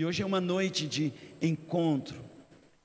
[0.00, 1.12] E hoje é uma noite de
[1.42, 2.16] encontro,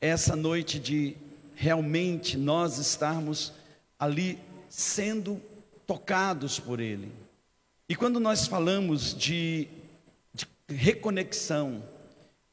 [0.02, 1.16] essa noite de
[1.56, 3.54] realmente nós estarmos
[3.98, 5.42] ali sendo
[5.88, 7.10] tocados por Ele.
[7.88, 9.70] E quando nós falamos de,
[10.34, 11.82] de reconexão,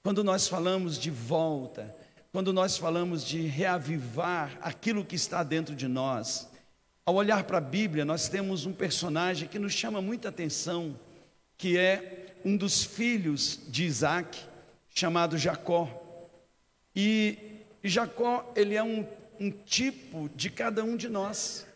[0.01, 1.93] quando nós falamos de volta,
[2.31, 6.49] quando nós falamos de reavivar aquilo que está dentro de nós,
[7.05, 10.97] ao olhar para a Bíblia, nós temos um personagem que nos chama muita atenção,
[11.59, 14.52] que é um dos filhos de Isaac,
[14.95, 15.89] chamado Jacó.
[16.95, 17.39] E
[17.83, 19.07] Jacó, ele é um,
[19.41, 21.67] um tipo de cada um de nós.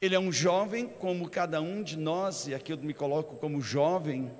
[0.00, 3.60] Ele é um jovem como cada um de nós, e aqui eu me coloco como
[3.60, 4.30] jovem,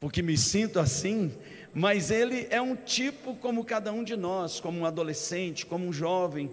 [0.00, 1.32] porque me sinto assim,
[1.72, 5.92] mas ele é um tipo como cada um de nós, como um adolescente, como um
[5.92, 6.50] jovem,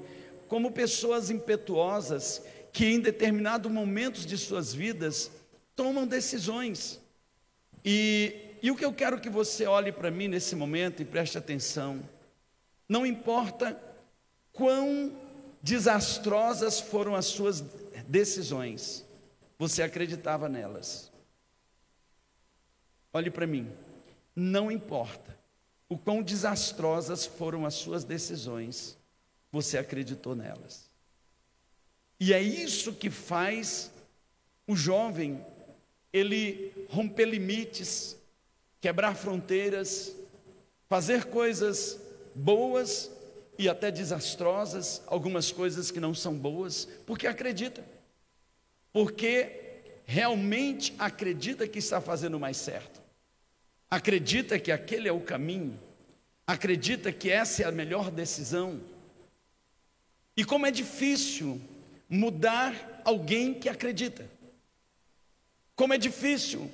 [0.47, 5.31] como pessoas impetuosas que em determinados momentos de suas vidas
[5.75, 6.99] tomam decisões.
[7.83, 11.37] E, e o que eu quero que você olhe para mim nesse momento e preste
[11.37, 12.01] atenção,
[12.87, 13.79] não importa
[14.51, 15.11] quão
[15.61, 17.61] desastrosas foram as suas
[18.07, 19.05] decisões,
[19.57, 21.11] você acreditava nelas.
[23.13, 23.69] Olhe para mim,
[24.35, 25.37] não importa
[25.87, 28.97] o quão desastrosas foram as suas decisões,
[29.51, 30.89] você acreditou nelas.
[32.19, 33.91] E é isso que faz
[34.67, 35.43] o jovem
[36.13, 38.18] ele romper limites,
[38.81, 40.15] quebrar fronteiras,
[40.87, 41.99] fazer coisas
[42.33, 43.11] boas
[43.57, 47.83] e até desastrosas, algumas coisas que não são boas, porque acredita.
[48.91, 52.99] Porque realmente acredita que está fazendo o mais certo
[53.89, 55.77] acredita que aquele é o caminho,
[56.45, 58.79] acredita que essa é a melhor decisão.
[60.37, 61.59] E como é difícil
[62.07, 64.29] mudar alguém que acredita.
[65.75, 66.69] Como é difícil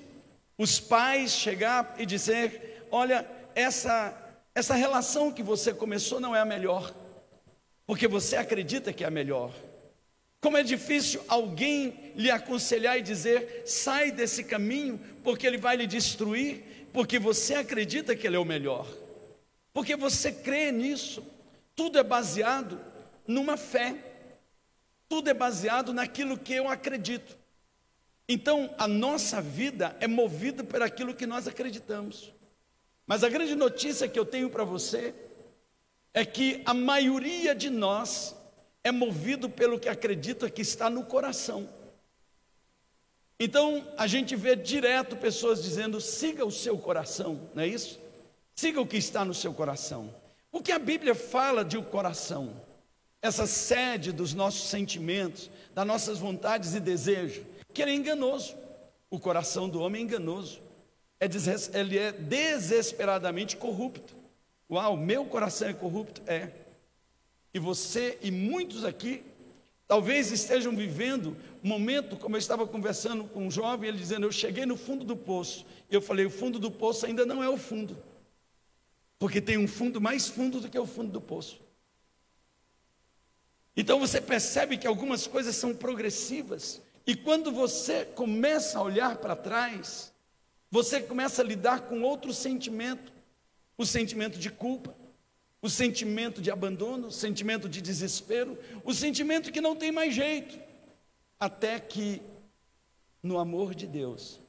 [0.58, 4.22] os pais chegar e dizer: "Olha, essa
[4.53, 6.94] essa relação que você começou não é a melhor,
[7.86, 9.52] porque você acredita que é a melhor".
[10.39, 15.88] Como é difícil alguém lhe aconselhar e dizer: "Sai desse caminho, porque ele vai lhe
[15.88, 18.88] destruir" porque você acredita que Ele é o melhor,
[19.74, 21.22] porque você crê nisso.
[21.75, 22.79] Tudo é baseado
[23.28, 23.97] numa fé,
[25.09, 27.38] tudo é baseado naquilo que eu acredito.
[28.28, 32.34] Então, a nossa vida é movida por aquilo que nós acreditamos.
[33.06, 35.13] Mas a grande notícia que eu tenho para você
[36.13, 38.35] é que a maioria de nós
[38.84, 41.69] é movido pelo que acredita que está no coração.
[43.40, 48.00] Então, a gente vê direto pessoas dizendo: siga o seu coração, não é isso?
[48.56, 50.14] Siga o que está no seu coração.
[50.52, 52.62] O que a Bíblia fala de o coração?
[53.22, 57.44] Essa sede dos nossos sentimentos, das nossas vontades e desejos,
[57.75, 58.56] que ele é enganoso.
[59.09, 60.62] O coração do homem é enganoso.
[61.19, 61.69] É des...
[61.75, 64.16] Ele é desesperadamente corrupto.
[64.72, 66.22] Uau, meu coração é corrupto?
[66.25, 66.50] É.
[67.53, 69.24] E você e muitos aqui
[69.88, 74.66] talvez estejam vivendo momento, como eu estava conversando com um jovem, ele dizendo: Eu cheguei
[74.66, 75.66] no fundo do poço.
[75.90, 77.97] Eu falei: O fundo do poço ainda não é o fundo,
[79.19, 81.59] porque tem um fundo mais fundo do que o fundo do poço.
[83.78, 89.35] Então você percebe que algumas coisas são progressivas, e quando você começa a olhar para
[89.35, 90.11] trás,
[90.71, 93.13] você começa a lidar com outro sentimento,
[93.77, 94.95] o sentimento de culpa,
[95.61, 100.59] o sentimento de abandono, o sentimento de desespero, o sentimento que não tem mais jeito.
[101.39, 102.21] Até que,
[103.22, 104.39] no amor de Deus,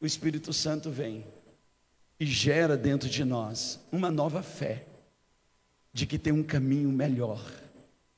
[0.00, 1.24] o Espírito Santo vem
[2.18, 4.84] e gera dentro de nós uma nova fé
[5.92, 7.40] de que tem um caminho melhor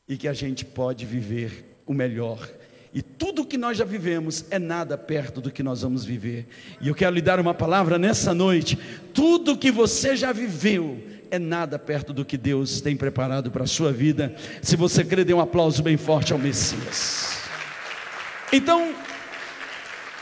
[0.06, 2.38] e que a gente pode viver o melhor.
[2.94, 6.46] E tudo que nós já vivemos é nada perto do que nós vamos viver.
[6.80, 8.78] E eu quero lhe dar uma palavra nessa noite:
[9.12, 13.66] tudo que você já viveu é nada perto do que Deus tem preparado para a
[13.66, 14.32] sua vida.
[14.62, 17.36] Se você crê, dê um aplauso bem forte ao Messias.
[18.52, 18.94] Então,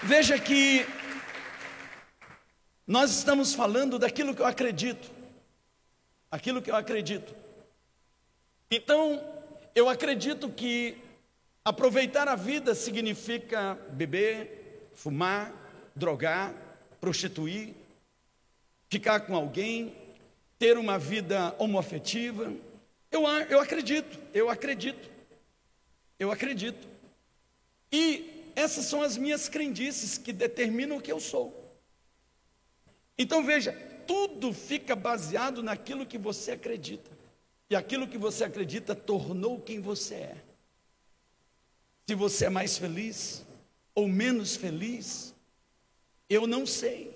[0.02, 0.86] veja que
[2.86, 5.10] nós estamos falando daquilo que eu acredito.
[6.30, 7.34] Aquilo que eu acredito.
[8.70, 9.22] Então,
[9.74, 10.96] eu acredito que
[11.64, 15.52] aproveitar a vida significa beber, fumar,
[15.94, 16.54] drogar,
[17.00, 17.74] prostituir,
[18.88, 19.94] ficar com alguém,
[20.58, 22.52] ter uma vida homoafetiva.
[23.10, 25.10] Eu, eu acredito, eu acredito,
[26.18, 26.88] eu acredito.
[27.90, 31.58] E essas são as minhas crendices que determinam o que eu sou.
[33.18, 33.72] Então veja,
[34.06, 37.10] tudo fica baseado naquilo que você acredita.
[37.70, 40.36] E aquilo que você acredita tornou quem você é.
[42.12, 43.42] Se você é mais feliz
[43.94, 45.34] ou menos feliz,
[46.28, 47.10] eu não sei.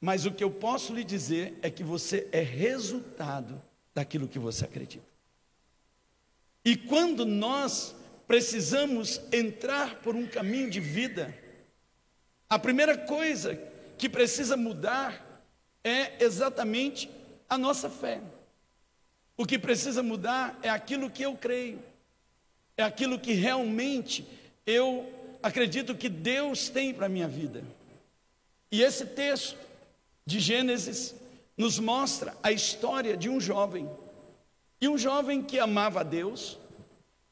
[0.00, 3.60] Mas o que eu posso lhe dizer é que você é resultado
[3.94, 5.04] daquilo que você acredita.
[6.64, 7.94] E quando nós
[8.26, 11.36] precisamos entrar por um caminho de vida,
[12.48, 13.54] a primeira coisa
[13.98, 15.44] que precisa mudar
[15.84, 17.10] é exatamente
[17.50, 18.22] a nossa fé.
[19.36, 21.78] O que precisa mudar é aquilo que eu creio,
[22.76, 24.26] é aquilo que realmente
[24.66, 25.10] eu
[25.42, 27.64] acredito que Deus tem para a minha vida.
[28.70, 29.56] E esse texto
[30.24, 31.14] de Gênesis
[31.56, 33.88] nos mostra a história de um jovem,
[34.80, 36.58] e um jovem que amava a Deus,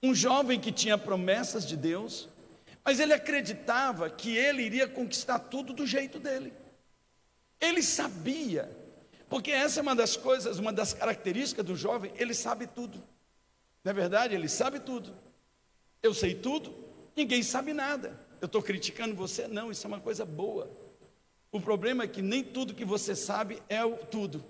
[0.03, 2.29] um jovem que tinha promessas de Deus,
[2.85, 6.53] mas ele acreditava que ele iria conquistar tudo do jeito dele.
[7.61, 8.71] Ele sabia,
[9.29, 13.03] porque essa é uma das coisas, uma das características do jovem, ele sabe tudo.
[13.83, 14.35] Não é verdade?
[14.35, 15.15] Ele sabe tudo.
[16.05, 16.75] Eu sei tudo,
[17.17, 18.21] ninguém sabe nada.
[18.39, 19.49] Eu estou criticando você?
[19.49, 20.71] Não, isso é uma coisa boa.
[21.51, 24.45] O problema é que nem tudo que você sabe é o tudo.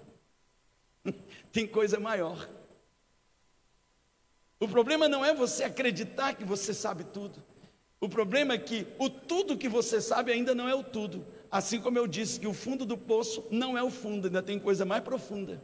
[1.52, 2.50] Tem coisa maior.
[4.58, 7.40] O problema não é você acreditar que você sabe tudo.
[8.00, 11.24] O problema é que o tudo que você sabe ainda não é o tudo.
[11.52, 14.58] Assim como eu disse que o fundo do poço não é o fundo, ainda tem
[14.58, 15.62] coisa mais profunda.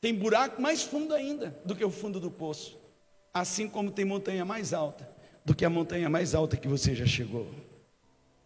[0.00, 2.80] Tem buraco mais fundo ainda do que o fundo do poço.
[3.32, 5.08] Assim como tem montanha mais alta
[5.44, 7.48] do que a montanha mais alta que você já chegou.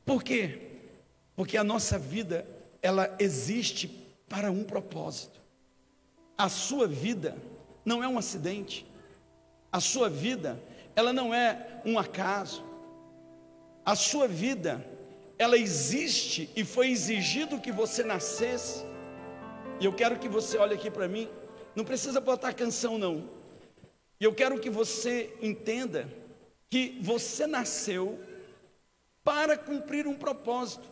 [0.04, 0.60] Por quê?
[1.34, 2.46] Porque a nossa vida,
[2.80, 3.88] ela existe
[4.28, 5.40] para um propósito.
[6.38, 7.36] A sua vida
[7.84, 8.86] não é um acidente.
[9.70, 10.58] A sua vida,
[10.94, 12.64] ela não é um acaso.
[13.84, 14.84] A sua vida,
[15.38, 18.84] ela existe e foi exigido que você nascesse.
[19.78, 21.28] E eu quero que você olhe aqui para mim,
[21.74, 23.28] não precisa botar canção não.
[24.20, 26.10] E eu quero que você entenda
[26.70, 28.18] que você nasceu
[29.22, 30.86] para cumprir um propósito.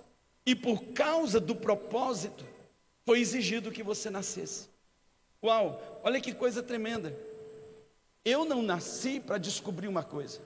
[0.46, 2.44] E por causa do propósito,
[3.04, 4.68] foi exigido que você nascesse.
[5.42, 7.16] Uau, olha que coisa tremenda.
[8.24, 10.40] Eu não nasci para descobrir uma coisa.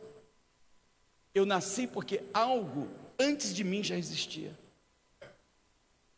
[1.35, 2.89] Eu nasci porque algo
[3.19, 4.53] antes de mim já existia.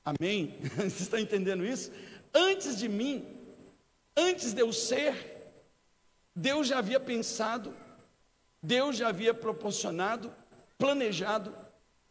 [0.04, 0.58] Amém?
[0.76, 1.92] Você está entendendo isso?
[2.32, 3.24] Antes de mim,
[4.16, 5.39] antes de eu ser,
[6.40, 7.76] Deus já havia pensado,
[8.62, 10.32] Deus já havia proporcionado,
[10.78, 11.54] planejado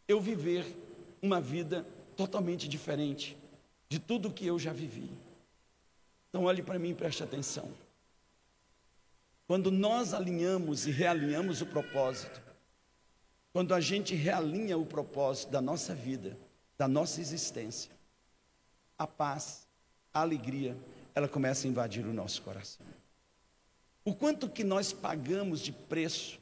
[0.06, 0.64] eu viver
[1.20, 1.84] uma vida
[2.16, 3.36] totalmente diferente
[3.88, 5.10] de tudo que eu já vivi.
[6.28, 7.68] Então, olhe para mim e preste atenção.
[9.48, 12.40] Quando nós alinhamos e realinhamos o propósito,
[13.52, 16.38] quando a gente realinha o propósito da nossa vida,
[16.78, 17.90] da nossa existência,
[18.96, 19.66] a paz,
[20.14, 20.76] a alegria,
[21.16, 22.86] ela começa a invadir o nosso coração.
[24.04, 26.38] O quanto que nós pagamos de preço,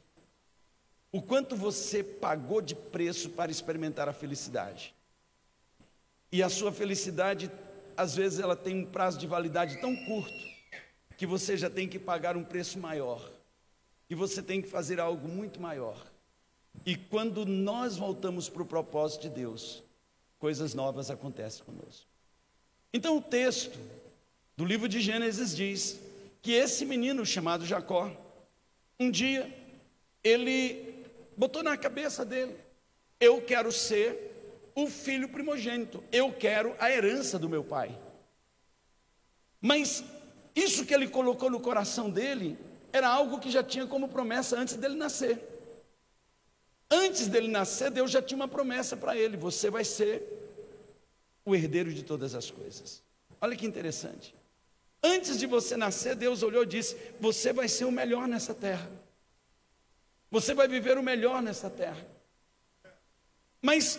[1.11, 4.95] o quanto você pagou de preço para experimentar a felicidade.
[6.31, 7.51] E a sua felicidade,
[7.97, 10.49] às vezes, ela tem um prazo de validade tão curto
[11.17, 13.29] que você já tem que pagar um preço maior,
[14.07, 16.07] que você tem que fazer algo muito maior.
[16.87, 19.83] E quando nós voltamos para o propósito de Deus,
[20.39, 22.07] coisas novas acontecem conosco.
[22.93, 23.79] Então o texto
[24.57, 25.99] do livro de Gênesis diz
[26.43, 28.11] que esse menino chamado Jacó,
[28.99, 29.52] um dia,
[30.23, 31.05] ele
[31.37, 32.56] botou na cabeça dele:
[33.20, 37.99] eu quero ser o filho primogênito, eu quero a herança do meu pai.
[39.61, 40.05] Mas
[40.55, 42.57] isso que ele colocou no coração dele
[42.92, 45.40] era algo que já tinha como promessa antes dele nascer.
[46.90, 50.23] Antes dele nascer, Deus já tinha uma promessa para ele: você vai ser
[51.45, 53.02] o herdeiro de todas as coisas.
[53.40, 54.35] Olha que interessante.
[55.02, 58.90] Antes de você nascer, Deus olhou e disse: Você vai ser o melhor nessa terra.
[60.31, 62.07] Você vai viver o melhor nessa terra.
[63.62, 63.99] Mas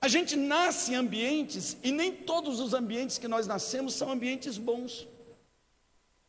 [0.00, 4.56] a gente nasce em ambientes, e nem todos os ambientes que nós nascemos são ambientes
[4.56, 5.06] bons.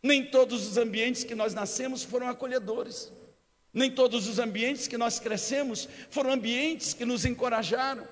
[0.02, 3.12] Nem todos os ambientes que nós nascemos foram acolhedores.
[3.72, 8.08] Nem todos os ambientes que nós crescemos foram ambientes que nos encorajaram.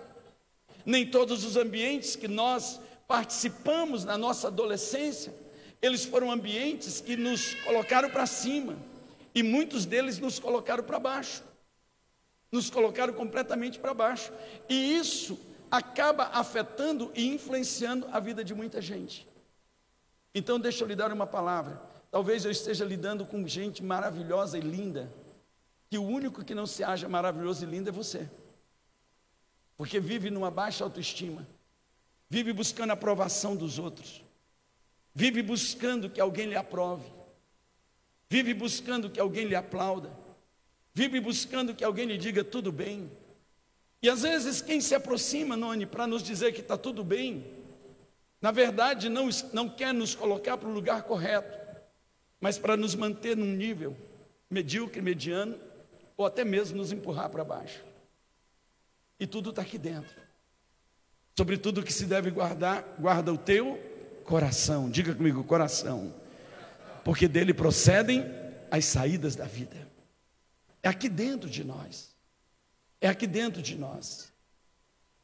[0.85, 5.33] Nem todos os ambientes que nós participamos na nossa adolescência,
[5.81, 8.77] eles foram ambientes que nos colocaram para cima.
[9.33, 11.43] E muitos deles nos colocaram para baixo.
[12.51, 14.31] Nos colocaram completamente para baixo.
[14.67, 19.27] E isso acaba afetando e influenciando a vida de muita gente.
[20.33, 21.81] Então, deixa eu lhe dar uma palavra.
[22.09, 25.11] Talvez eu esteja lidando com gente maravilhosa e linda,
[25.89, 28.29] que o único que não se acha maravilhoso e lindo é você.
[29.75, 31.45] Porque vive numa baixa autoestima,
[32.29, 34.23] vive buscando a aprovação dos outros,
[35.17, 37.11] vive buscando que alguém lhe aprove,
[38.29, 40.11] vive buscando que alguém lhe aplauda,
[40.93, 43.11] vive buscando que alguém lhe diga tudo bem.
[43.99, 47.43] E às vezes quem se aproxima, Noni, para nos dizer que está tudo bem,
[48.39, 51.57] na verdade, não, não quer nos colocar para o lugar correto,
[52.39, 53.97] mas para nos manter num nível
[54.47, 55.57] medíocre, mediano,
[56.15, 57.83] ou até mesmo nos empurrar para baixo.
[59.19, 60.15] E tudo está aqui dentro.
[61.35, 63.86] Sobre tudo que se deve guardar, guarda o teu
[64.27, 64.89] coração.
[64.89, 66.13] Diga comigo, coração.
[67.03, 68.25] Porque dele procedem
[68.69, 69.87] as saídas da vida.
[70.83, 72.13] É aqui dentro de nós.
[73.01, 74.31] É aqui dentro de nós.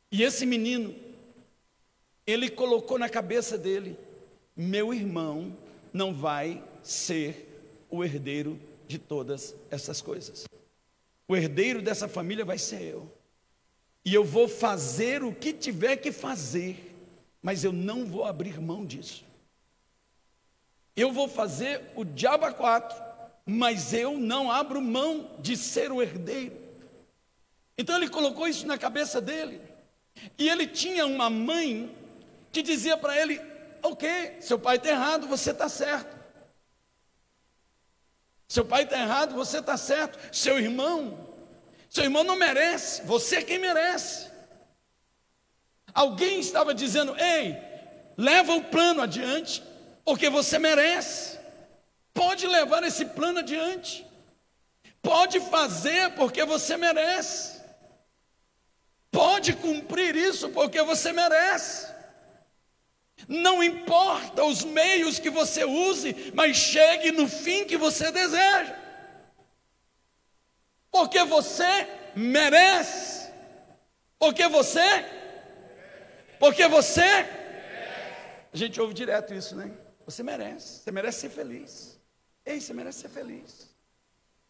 [0.09, 0.95] E esse menino,
[2.25, 3.97] ele colocou na cabeça dele:
[4.55, 5.55] meu irmão
[5.91, 10.45] não vai ser o herdeiro de todas essas coisas.
[11.27, 13.11] O herdeiro dessa família vai ser eu.
[14.05, 16.92] E eu vou fazer o que tiver que fazer,
[17.43, 19.25] mas eu não vou abrir mão disso.
[20.95, 22.97] Eu vou fazer o diabo a quatro,
[23.45, 26.57] mas eu não abro mão de ser o herdeiro.
[27.77, 29.59] Então ele colocou isso na cabeça dele.
[30.37, 31.93] E ele tinha uma mãe
[32.51, 33.41] que dizia para ele:
[33.81, 36.15] Ok, seu pai está errado, você está certo.
[38.47, 40.17] Seu pai está errado, você está certo.
[40.33, 41.27] Seu irmão,
[41.89, 44.32] seu irmão não merece, você é quem merece.
[45.93, 47.57] Alguém estava dizendo: Ei,
[48.17, 49.63] leva o plano adiante,
[50.03, 51.39] porque você merece.
[52.13, 54.05] Pode levar esse plano adiante.
[55.01, 57.61] Pode fazer porque você merece.
[59.11, 61.91] Pode cumprir isso porque você merece.
[63.27, 68.75] Não importa os meios que você use, mas chegue no fim que você deseja.
[70.91, 73.31] Porque você merece.
[74.19, 75.22] Porque você
[76.43, 77.25] Porque você
[78.53, 79.71] A gente ouve direto isso, né?
[80.05, 80.81] Você merece.
[80.81, 81.97] Você merece ser feliz.
[82.45, 83.73] Ei, você merece ser feliz.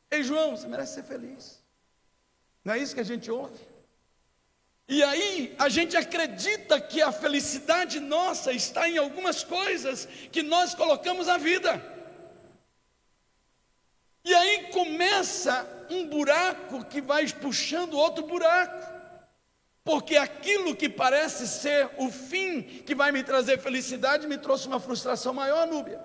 [0.09, 1.63] Ei, João, você merece ser feliz.
[2.65, 3.59] Não é isso que a gente ouve?
[4.87, 10.73] E aí a gente acredita que a felicidade nossa está em algumas coisas que nós
[10.73, 11.79] colocamos à vida.
[14.25, 18.92] E aí começa um buraco que vai puxando outro buraco.
[19.83, 24.79] Porque aquilo que parece ser o fim que vai me trazer felicidade me trouxe uma
[24.79, 25.99] frustração maior, Núbia.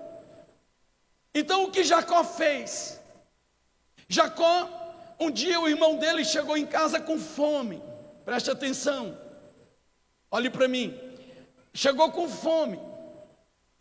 [1.33, 2.99] Então o que Jacó fez?
[4.07, 7.81] Jacó, um dia o irmão dele chegou em casa com fome.
[8.25, 9.17] Preste atenção.
[10.29, 10.99] Olhe para mim.
[11.73, 12.79] Chegou com fome.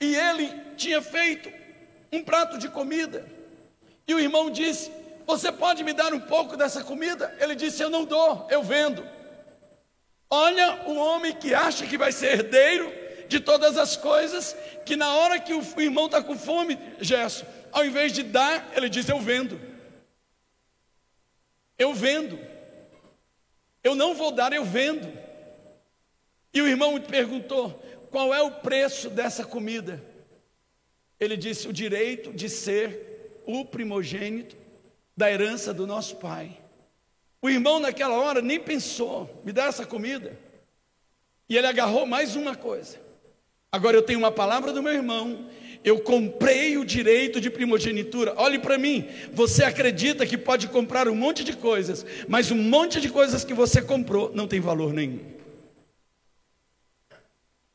[0.00, 1.50] E ele tinha feito
[2.12, 3.26] um prato de comida.
[4.07, 4.93] E o irmão disse:
[5.26, 7.37] Você pode me dar um pouco dessa comida?
[7.40, 9.17] Ele disse: Eu não dou, eu vendo.
[10.30, 12.92] Olha o homem que acha que vai ser herdeiro
[13.28, 17.85] de todas as coisas, que na hora que o irmão está com fome, Gesso, ao
[17.85, 19.61] invés de dar, ele diz: Eu vendo.
[21.78, 22.38] Eu vendo.
[23.82, 25.11] Eu não vou dar, eu vendo.
[26.52, 27.70] E o irmão perguntou:
[28.11, 30.02] qual é o preço dessa comida?
[31.20, 34.56] Ele disse: o direito de ser o primogênito
[35.16, 36.58] da herança do nosso pai.
[37.40, 40.38] O irmão, naquela hora, nem pensou: me dá essa comida.
[41.49, 42.99] E ele agarrou mais uma coisa.
[43.71, 45.49] Agora eu tenho uma palavra do meu irmão
[45.85, 48.35] eu comprei o direito de primogenitura.
[48.37, 53.00] Olhe para mim, você acredita que pode comprar um monte de coisas, mas um monte
[53.00, 55.21] de coisas que você comprou não tem valor nenhum.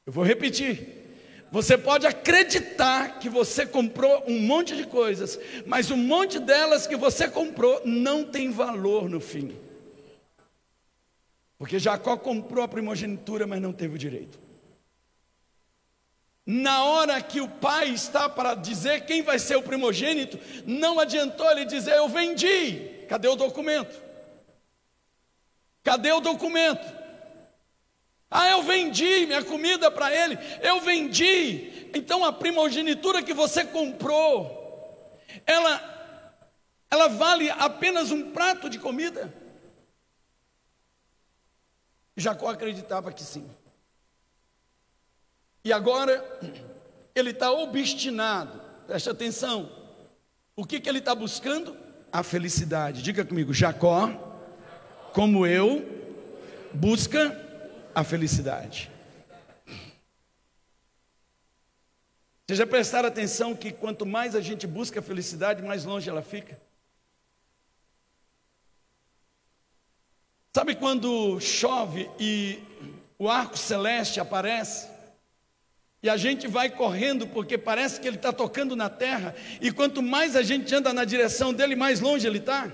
[0.05, 1.02] Eu vou repetir.
[1.53, 6.95] Você pode acreditar que você comprou um monte de coisas, mas um monte delas que
[6.95, 9.55] você comprou não tem valor no fim.
[11.55, 14.39] Porque Jacó comprou a primogenitura, mas não teve o direito.
[16.43, 21.51] Na hora que o pai está para dizer quem vai ser o primogênito, não adiantou
[21.51, 23.05] ele dizer eu vendi.
[23.07, 23.95] Cadê o documento?
[25.83, 27.02] Cadê o documento?
[28.35, 31.87] Ah, eu vendi minha comida para ele, eu vendi.
[31.93, 35.93] Então a primogenitura que você comprou, ela
[36.89, 39.31] ela vale apenas um prato de comida?
[42.17, 43.47] Jacó acreditava que sim.
[45.63, 46.23] E agora
[47.13, 49.71] ele está obstinado, preste atenção.
[50.55, 51.77] O que, que ele está buscando?
[52.11, 53.03] A felicidade.
[53.03, 54.09] Diga comigo, Jacó,
[55.13, 55.83] como eu,
[56.73, 57.42] busca
[57.93, 58.91] a felicidade.
[62.45, 66.21] Vocês já prestaram atenção que quanto mais a gente busca a felicidade, mais longe ela
[66.21, 66.59] fica?
[70.55, 72.59] Sabe quando chove e
[73.17, 74.87] o arco celeste aparece?
[76.03, 80.03] E a gente vai correndo porque parece que ele está tocando na terra, e quanto
[80.03, 82.69] mais a gente anda na direção dele, mais longe ele está.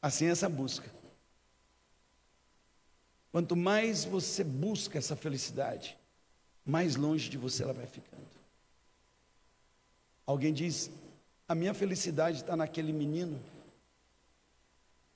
[0.00, 0.90] Assim é essa busca.
[3.32, 5.96] Quanto mais você busca essa felicidade,
[6.64, 8.22] mais longe de você ela vai ficando.
[10.26, 10.90] Alguém diz:
[11.48, 13.40] a minha felicidade está naquele menino,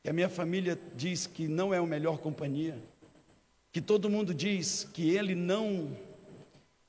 [0.03, 2.77] que a minha família diz que não é a melhor companhia,
[3.71, 5.95] que todo mundo diz que ele não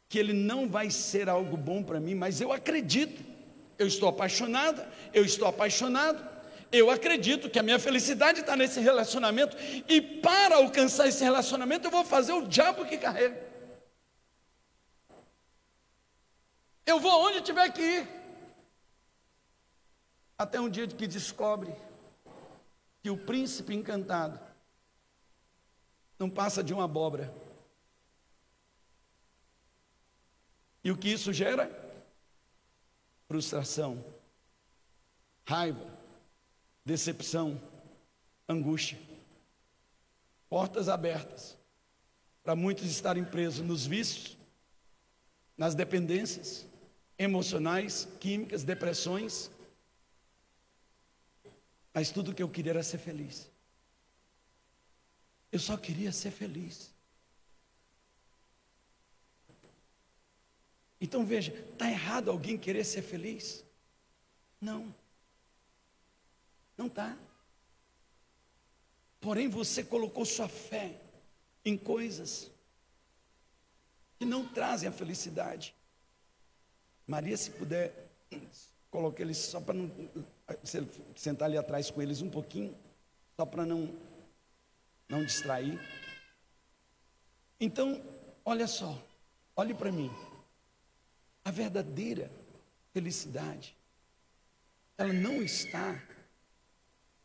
[0.10, 3.22] que ele não vai ser algo bom para mim, mas eu acredito.
[3.78, 6.37] Eu estou apaixonada, eu estou apaixonado.
[6.72, 9.56] Eu acredito que a minha felicidade está nesse relacionamento
[9.88, 13.46] e para alcançar esse relacionamento eu vou fazer o diabo que carrega.
[16.86, 18.08] Eu vou onde tiver que ir.
[20.38, 21.74] Até um dia que descobre
[23.02, 24.40] que o príncipe encantado
[26.20, 27.34] não passa de uma abóbora.
[30.84, 31.70] E o que isso gera?
[33.28, 34.04] Frustração,
[35.46, 35.97] raiva,
[36.88, 37.62] decepção,
[38.48, 38.98] angústia.
[40.50, 41.58] Portas abertas
[42.41, 44.38] para muitos estarem presos nos vícios,
[45.58, 46.65] nas dependências
[47.20, 49.51] emocionais, químicas, depressões.
[51.94, 53.51] Mas tudo que eu queria era ser feliz.
[55.51, 56.89] Eu só queria ser feliz.
[61.01, 63.65] Então veja, está errado alguém querer ser feliz?
[64.62, 64.96] Não.
[66.78, 67.18] Não está.
[69.20, 70.96] Porém, você colocou sua fé
[71.66, 72.52] em coisas
[74.20, 75.74] que não trazem a felicidade.
[77.06, 78.10] Maria, se puder,
[78.92, 79.92] coloque eles só para não.
[81.16, 82.78] sentar ali atrás com eles um pouquinho,
[83.36, 83.94] só para não,
[85.10, 85.80] não distrair.
[87.60, 88.02] Então,
[88.46, 88.98] olha só,
[89.56, 90.12] olhe para mim.
[91.44, 92.30] A verdadeira
[92.94, 93.76] felicidade,
[94.98, 96.00] ela não está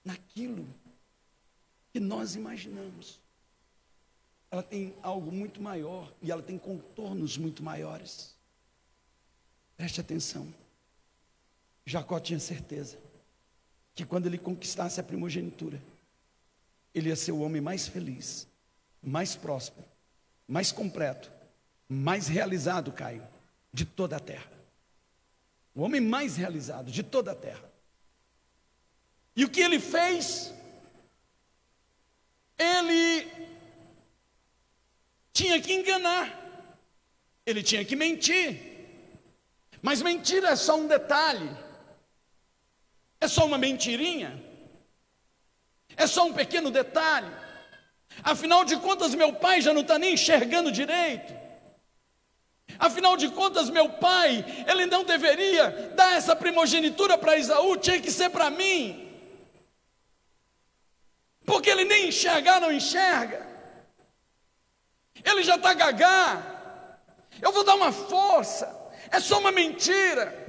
[0.04, 0.66] naquilo
[1.92, 3.20] que nós imaginamos.
[4.50, 8.34] Ela tem algo muito maior e ela tem contornos muito maiores.
[9.76, 10.52] Preste atenção.
[11.84, 12.98] Jacó tinha certeza
[13.94, 15.80] que quando ele conquistasse a primogenitura,
[16.94, 18.46] ele ia ser o homem mais feliz,
[19.02, 19.86] mais próspero,
[20.46, 21.30] mais completo,
[21.88, 23.26] mais realizado, Caio,
[23.72, 24.50] de toda a terra.
[25.74, 27.71] O homem mais realizado de toda a terra.
[29.34, 30.52] E o que ele fez?
[32.58, 33.26] Ele
[35.32, 36.28] tinha que enganar,
[37.44, 38.70] ele tinha que mentir.
[39.80, 41.50] Mas mentira é só um detalhe,
[43.20, 44.40] é só uma mentirinha,
[45.96, 47.30] é só um pequeno detalhe.
[48.22, 51.42] Afinal de contas, meu pai já não está nem enxergando direito.
[52.78, 58.10] Afinal de contas, meu pai, ele não deveria dar essa primogenitura para Isaú, tinha que
[58.10, 59.11] ser para mim.
[61.44, 63.46] Porque ele nem enxergar não enxerga.
[65.24, 66.42] Ele já está gagá.
[67.40, 68.68] Eu vou dar uma força.
[69.10, 70.40] É só uma mentira.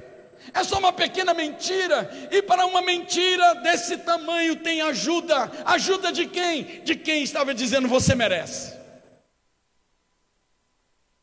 [0.52, 2.10] É só uma pequena mentira.
[2.30, 5.50] E para uma mentira desse tamanho tem ajuda.
[5.64, 6.82] Ajuda de quem?
[6.82, 8.83] De quem estava dizendo você merece.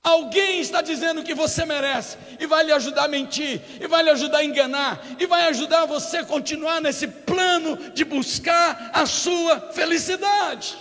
[0.03, 4.09] Alguém está dizendo que você merece e vai lhe ajudar a mentir, e vai lhe
[4.09, 9.71] ajudar a enganar, e vai ajudar você a continuar nesse plano de buscar a sua
[9.73, 10.75] felicidade,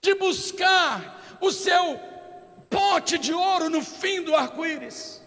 [0.00, 2.00] de buscar o seu
[2.70, 5.22] pote de ouro no fim do arco-íris.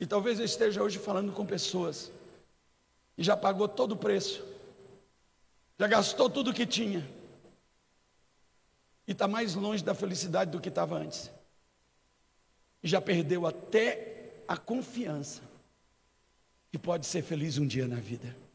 [0.00, 2.10] E talvez eu esteja hoje falando com pessoas
[3.14, 4.42] que já pagou todo o preço,
[5.78, 7.15] já gastou tudo o que tinha
[9.06, 11.30] e está mais longe da felicidade do que estava antes.
[12.82, 15.42] E já perdeu até a confiança
[16.70, 18.45] que pode ser feliz um dia na vida.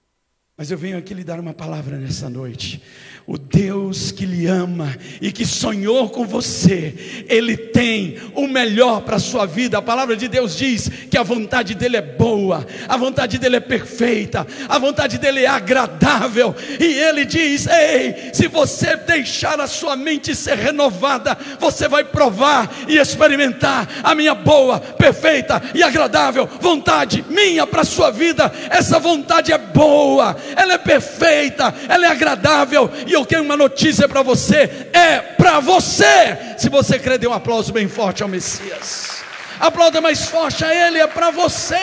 [0.62, 2.80] Mas eu venho aqui lhe dar uma palavra nessa noite.
[3.26, 9.16] O Deus que lhe ama e que sonhou com você, Ele tem o melhor para
[9.16, 9.78] a sua vida.
[9.78, 13.60] A palavra de Deus diz que a vontade dEle é boa, a vontade dEle é
[13.60, 16.54] perfeita, a vontade dEle é agradável.
[16.80, 22.72] E Ele diz: Ei, se você deixar a sua mente ser renovada, você vai provar
[22.88, 28.52] e experimentar a minha boa, perfeita e agradável vontade minha para a sua vida.
[28.70, 32.90] Essa vontade é boa ela é perfeita, ela é agradável.
[33.08, 36.56] E eu tenho uma notícia para você: é para você.
[36.58, 39.24] Se você crê, dê um aplauso bem forte ao Messias.
[39.60, 41.76] Aplauda mais forte a Ele, é para você.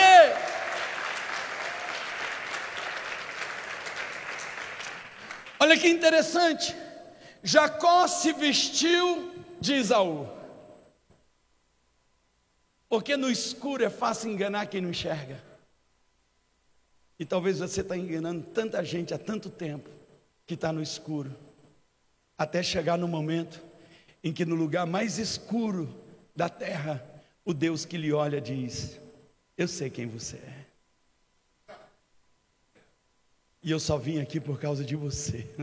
[5.59, 6.75] Olha que interessante.
[7.43, 10.27] Jacó se vestiu de Isaú.
[12.87, 15.48] Porque no escuro é fácil enganar quem não enxerga.
[17.19, 19.89] E talvez você está enganando tanta gente há tanto tempo
[20.47, 21.35] que está no escuro.
[22.37, 23.61] até chegar no momento
[24.23, 25.93] em que no lugar mais escuro
[26.33, 27.03] da terra,
[27.43, 28.97] o Deus que lhe olha diz:
[29.57, 30.65] Eu sei quem você é.
[33.61, 35.45] E eu só vim aqui por causa de você.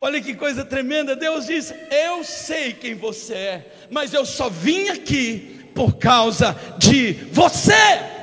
[0.00, 1.14] Olha que coisa tremenda.
[1.14, 7.12] Deus diz: Eu sei quem você é, mas eu só vim aqui por causa de
[7.30, 8.15] você.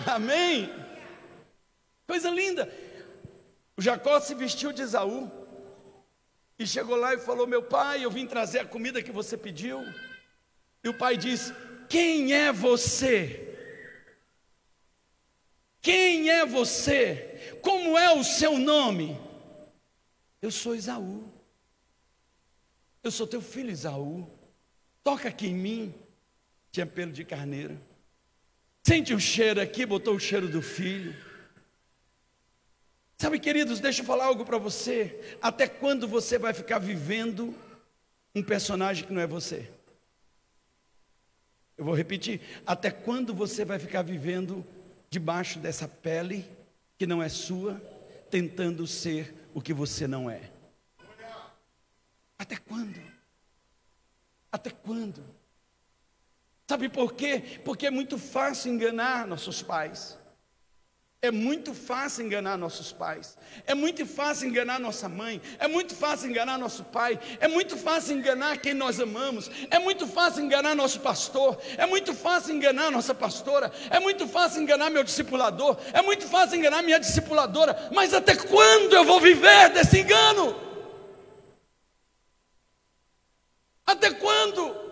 [0.06, 0.70] Amém.
[2.06, 2.72] Coisa linda.
[3.76, 5.30] O Jacó se vestiu de Esaú
[6.58, 9.82] e chegou lá e falou: Meu pai, eu vim trazer a comida que você pediu.
[10.82, 11.52] E o pai diz:
[11.88, 13.46] Quem é você?
[15.80, 17.58] Quem é você?
[17.62, 19.18] Como é o seu nome?
[20.42, 21.24] Eu sou Esaú.
[23.02, 24.28] Eu sou teu filho Esaú.
[25.02, 25.94] Toca aqui em mim.
[26.70, 27.80] Tinha pelo de carneiro.
[28.90, 31.14] Sente o cheiro aqui, botou o cheiro do filho.
[33.16, 35.36] Sabe, queridos, deixa eu falar algo para você.
[35.40, 37.54] Até quando você vai ficar vivendo
[38.34, 39.70] um personagem que não é você?
[41.78, 42.40] Eu vou repetir.
[42.66, 44.66] Até quando você vai ficar vivendo
[45.08, 46.44] debaixo dessa pele
[46.98, 47.80] que não é sua,
[48.28, 50.50] tentando ser o que você não é?
[52.36, 53.00] Até quando?
[54.50, 55.39] Até quando?
[56.70, 57.42] Sabe por quê?
[57.64, 60.16] Porque é muito fácil enganar nossos pais.
[61.20, 66.30] É muito fácil enganar nossos pais, é muito fácil enganar nossa mãe, é muito fácil
[66.30, 71.00] enganar nosso pai, é muito fácil enganar quem nós amamos, é muito fácil enganar nosso
[71.00, 76.28] pastor, é muito fácil enganar nossa pastora, é muito fácil enganar meu discipulador, é muito
[76.28, 80.54] fácil enganar minha discipuladora, mas até quando eu vou viver desse engano?
[83.84, 84.89] Até quando?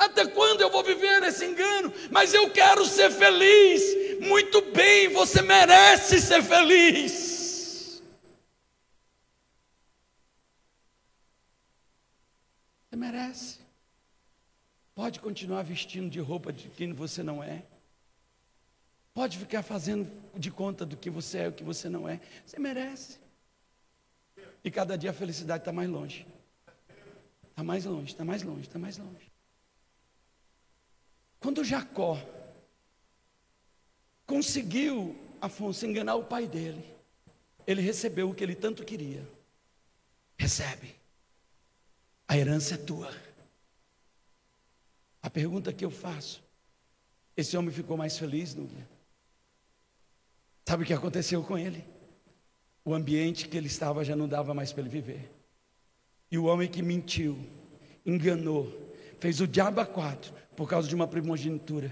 [0.00, 1.92] Até quando eu vou viver nesse engano?
[2.10, 3.82] Mas eu quero ser feliz.
[4.26, 8.02] Muito bem, você merece ser feliz.
[12.88, 13.58] Você merece.
[14.94, 17.62] Pode continuar vestindo de roupa de quem você não é.
[19.12, 22.18] Pode ficar fazendo de conta do que você é e o que você não é.
[22.46, 23.18] Você merece.
[24.64, 26.26] E cada dia a felicidade está mais longe.
[27.50, 29.30] Está mais longe, está mais longe, está mais longe.
[31.40, 32.20] Quando Jacó
[34.26, 36.84] conseguiu, Afonso, enganar o pai dele,
[37.66, 39.26] ele recebeu o que ele tanto queria.
[40.36, 40.94] Recebe.
[42.28, 43.10] A herança é tua.
[45.22, 46.42] A pergunta que eu faço:
[47.36, 48.88] esse homem ficou mais feliz, Núbia?
[50.66, 51.84] Sabe o que aconteceu com ele?
[52.84, 55.30] O ambiente que ele estava já não dava mais para ele viver.
[56.30, 57.36] E o homem que mentiu,
[58.06, 61.90] enganou, fez o diabo a quatro, por causa de uma primogenitura,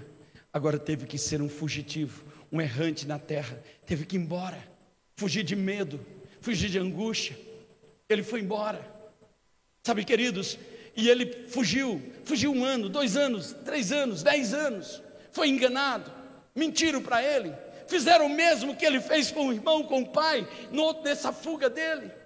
[0.53, 4.63] agora teve que ser um fugitivo, um errante na terra, teve que ir embora,
[5.17, 5.99] fugir de medo,
[6.43, 7.35] fugir de angústia.
[8.11, 8.87] Ele foi embora,
[9.83, 10.59] sabe, queridos,
[10.95, 15.03] e ele fugiu, fugiu um ano, dois anos, três anos, dez anos,
[15.33, 16.13] foi enganado,
[16.55, 17.55] mentiram para ele,
[17.87, 20.47] fizeram o mesmo que ele fez com o irmão, com o pai,
[21.03, 22.18] nessa fuga dele.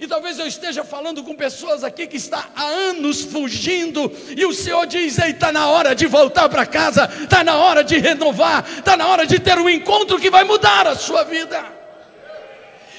[0.00, 4.52] E talvez eu esteja falando com pessoas aqui que está há anos fugindo, e o
[4.52, 8.64] Senhor diz: Ei, está na hora de voltar para casa, está na hora de renovar,
[8.78, 11.64] está na hora de ter um encontro que vai mudar a sua vida.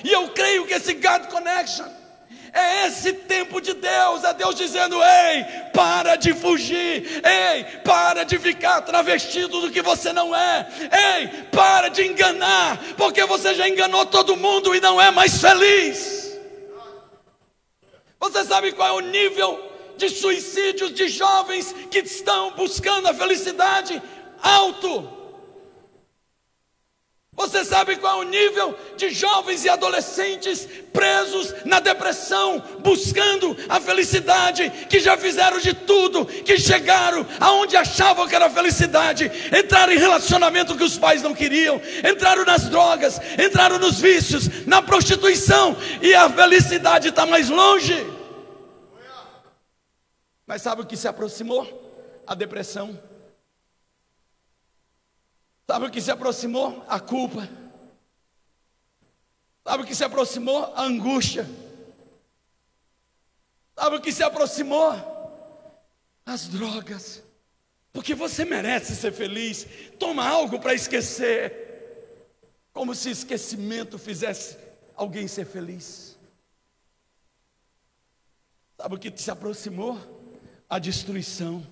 [0.04, 1.88] E eu creio que esse God Connection
[2.52, 8.38] é esse tempo de Deus, é Deus dizendo: Ei, para de fugir, ei, para de
[8.40, 10.68] ficar travestido do que você não é,
[11.20, 16.19] ei, para de enganar, porque você já enganou todo mundo e não é mais feliz.
[18.20, 19.60] Você sabe qual é o nível
[19.98, 24.02] de suicídios de jovens que estão buscando a felicidade?
[24.42, 25.19] Alto.
[27.40, 33.80] Você sabe qual é o nível de jovens e adolescentes presos na depressão, buscando a
[33.80, 39.98] felicidade, que já fizeram de tudo, que chegaram aonde achavam que era felicidade, entraram em
[39.98, 46.14] relacionamento que os pais não queriam, entraram nas drogas, entraram nos vícios, na prostituição, e
[46.14, 48.06] a felicidade está mais longe.
[50.46, 52.22] Mas sabe o que se aproximou?
[52.28, 53.00] A depressão.
[55.70, 56.84] Sabe o que se aproximou?
[56.88, 57.48] A culpa.
[59.64, 60.74] Sabe o que se aproximou?
[60.74, 61.48] A angústia.
[63.76, 64.92] Sabe o que se aproximou?
[66.26, 67.22] As drogas.
[67.94, 69.68] Porque você merece ser feliz.
[70.00, 72.34] Toma algo para esquecer.
[72.74, 74.58] Como se esquecimento fizesse
[74.96, 76.18] alguém ser feliz.
[78.76, 80.00] Sabe o que se aproximou?
[80.68, 81.64] A destruição,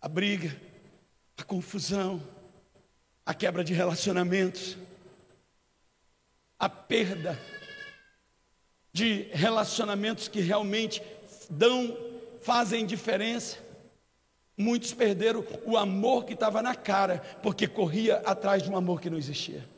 [0.00, 0.65] a briga,
[1.36, 2.22] a confusão,
[3.24, 4.76] a quebra de relacionamentos.
[6.58, 7.38] a perda
[8.92, 11.02] de relacionamentos que realmente
[11.50, 11.96] dão,
[12.40, 13.58] fazem diferença.
[14.56, 19.10] Muitos perderam o amor que estava na cara, porque corria atrás de um amor que
[19.10, 19.68] não existia.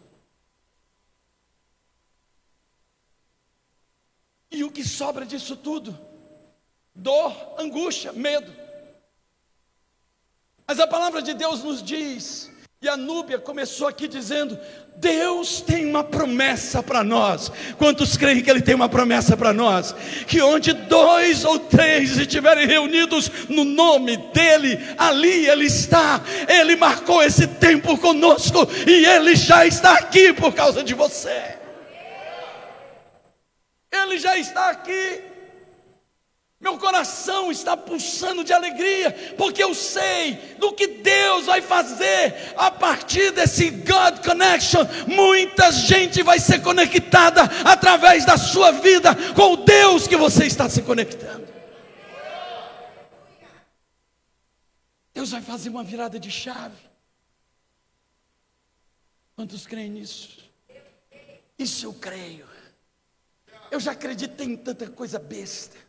[4.51, 5.99] E o que sobra disso tudo?
[6.95, 8.68] Dor, angústia, medo.
[10.69, 12.51] Mas a palavra de Deus nos diz
[12.83, 14.59] e a Núbia começou aqui dizendo:
[14.97, 17.51] Deus tem uma promessa para nós.
[17.79, 19.95] Quantos creem que Ele tem uma promessa para nós?
[20.27, 26.21] Que onde dois ou três estiverem reunidos no nome dEle, ali Ele está.
[26.47, 31.57] Ele marcou esse tempo conosco e Ele já está aqui por causa de você.
[33.91, 35.38] Ele já está aqui.
[36.61, 42.69] Meu coração está pulsando de alegria, porque eu sei do que Deus vai fazer a
[42.69, 44.85] partir desse God Connection.
[45.07, 50.69] Muita gente vai ser conectada através da sua vida com o Deus que você está
[50.69, 51.47] se conectando.
[55.15, 56.89] Deus vai fazer uma virada de chave.
[59.37, 60.39] Quantos creem nisso?
[61.57, 62.49] Isso eu creio.
[63.71, 65.88] Eu já acreditei em tanta coisa besta.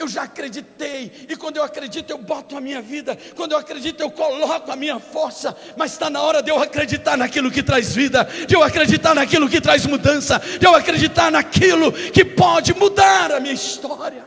[0.00, 4.00] Eu já acreditei, e quando eu acredito, eu boto a minha vida, quando eu acredito,
[4.00, 7.94] eu coloco a minha força, mas está na hora de eu acreditar naquilo que traz
[7.94, 13.30] vida, de eu acreditar naquilo que traz mudança, de eu acreditar naquilo que pode mudar
[13.30, 14.26] a minha história.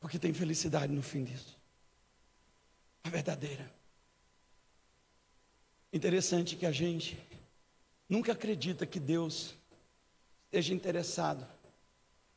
[0.00, 1.58] Porque tem felicidade no fim disso,
[3.04, 3.70] a verdadeira.
[5.92, 7.18] Interessante que a gente
[8.08, 9.54] nunca acredita que Deus
[10.46, 11.46] esteja interessado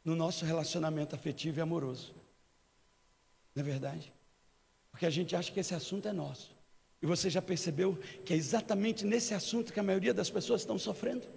[0.05, 2.13] no nosso relacionamento afetivo e amoroso.
[3.55, 4.13] Não é verdade?
[4.91, 6.55] Porque a gente acha que esse assunto é nosso.
[7.01, 10.77] E você já percebeu que é exatamente nesse assunto que a maioria das pessoas estão
[10.77, 11.27] sofrendo?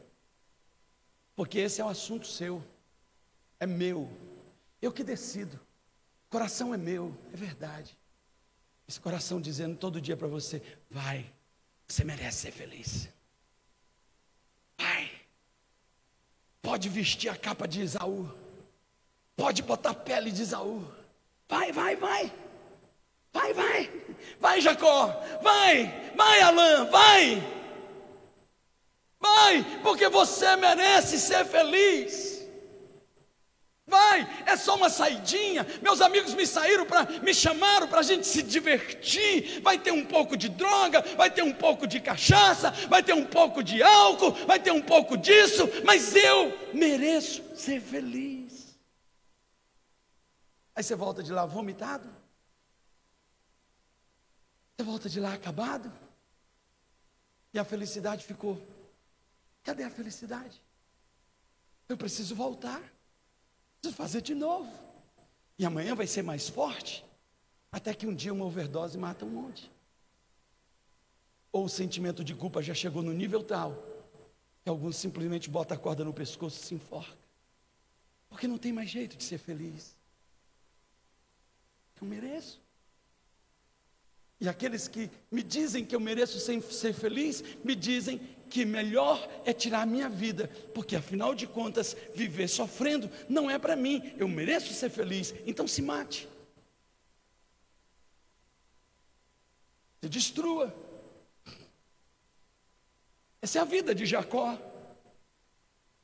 [1.34, 2.62] Porque esse é um assunto seu,
[3.58, 4.10] é meu,
[4.82, 5.56] eu que decido.
[6.26, 7.96] O coração é meu, é verdade.
[8.86, 11.32] Esse coração dizendo todo dia para você: vai,
[11.86, 13.08] você merece ser feliz.
[14.78, 15.10] Vai,
[16.60, 18.47] pode vestir a capa de Isaú.
[19.38, 20.84] Pode botar pele de Isaú.
[21.48, 22.32] Vai, vai, vai.
[23.32, 23.90] Vai, vai.
[24.40, 25.06] Vai, Jacó.
[25.40, 26.10] Vai.
[26.16, 26.90] Vai, Alain.
[26.90, 27.42] Vai.
[29.20, 32.44] Vai, porque você merece ser feliz.
[33.86, 35.64] Vai, é só uma saidinha.
[35.82, 39.60] Meus amigos me saíram para me chamaram para a gente se divertir.
[39.62, 43.24] Vai ter um pouco de droga, vai ter um pouco de cachaça, vai ter um
[43.24, 48.37] pouco de álcool, vai ter um pouco disso, mas eu mereço ser feliz.
[50.78, 52.08] Aí você volta de lá vomitado.
[54.76, 55.92] Você volta de lá acabado.
[57.52, 58.64] E a felicidade ficou.
[59.64, 60.62] Cadê a felicidade?
[61.88, 62.80] Eu preciso voltar.
[63.80, 64.72] Preciso fazer de novo.
[65.58, 67.04] E amanhã vai ser mais forte.
[67.72, 69.68] Até que um dia uma overdose mata um monte.
[71.50, 73.72] Ou o sentimento de culpa já chegou no nível tal
[74.62, 77.18] que alguns simplesmente botam a corda no pescoço e se enforca.
[78.28, 79.97] Porque não tem mais jeito de ser feliz.
[82.00, 82.60] Eu mereço.
[84.40, 89.28] E aqueles que me dizem que eu mereço ser, ser feliz, me dizem que melhor
[89.44, 94.14] é tirar a minha vida, porque afinal de contas, viver sofrendo não é para mim,
[94.16, 96.28] eu mereço ser feliz, então se mate.
[100.00, 100.72] Se destrua.
[103.42, 104.56] Essa é a vida de Jacó.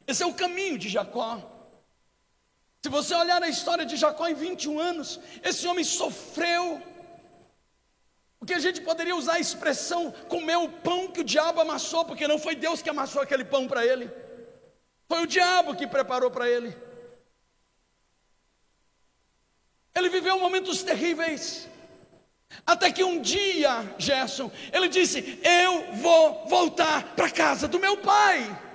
[0.07, 1.54] Esse é o caminho de Jacó.
[2.85, 6.83] Se você olhar a história de Jacó em 21 anos, esse homem sofreu.
[8.39, 12.29] Porque a gente poderia usar a expressão comer o pão que o diabo amassou, porque
[12.29, 14.11] não foi Deus que amassou aquele pão para ele,
[15.09, 16.77] foi o diabo que preparou para ele.
[19.95, 21.67] Ele viveu momentos terríveis,
[22.67, 28.74] até que um dia, Gerson, ele disse: Eu vou voltar para casa do meu pai.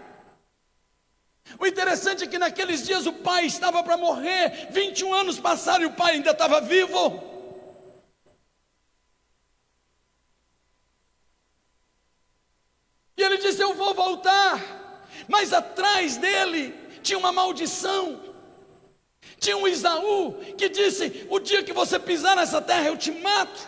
[1.57, 5.87] O interessante é que naqueles dias o pai estava para morrer, 21 anos passaram e
[5.87, 7.29] o pai ainda estava vivo.
[13.17, 14.77] E ele disse: Eu vou voltar.
[15.27, 18.21] Mas atrás dele tinha uma maldição.
[19.39, 23.67] Tinha um Isaú que disse: O dia que você pisar nessa terra, eu te mato.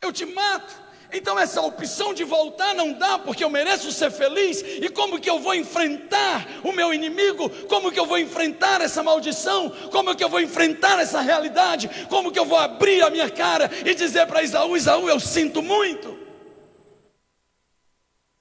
[0.00, 0.82] Eu te mato.
[1.12, 4.62] Então essa opção de voltar não dá, porque eu mereço ser feliz.
[4.62, 7.48] E como que eu vou enfrentar o meu inimigo?
[7.66, 9.70] Como que eu vou enfrentar essa maldição?
[9.90, 11.88] Como que eu vou enfrentar essa realidade?
[12.08, 15.62] Como que eu vou abrir a minha cara e dizer para Isaú: Isaú, eu sinto
[15.62, 16.18] muito.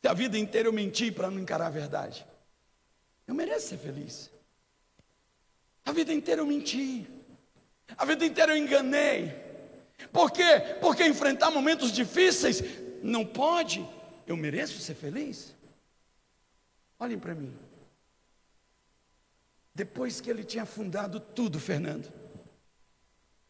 [0.02, 2.26] Se a vida inteira eu menti para não encarar a verdade.
[3.28, 4.30] Eu mereço ser feliz.
[5.86, 7.08] A vida inteira eu menti.
[7.98, 9.43] A vida inteira eu enganei.
[10.12, 10.78] Por quê?
[10.82, 12.62] Porque enfrentar momentos difíceis
[13.02, 13.86] não pode.
[14.26, 15.54] Eu mereço ser feliz?
[17.00, 17.54] Olhem para mim.
[19.76, 22.12] Depois que ele tinha fundado tudo, Fernando,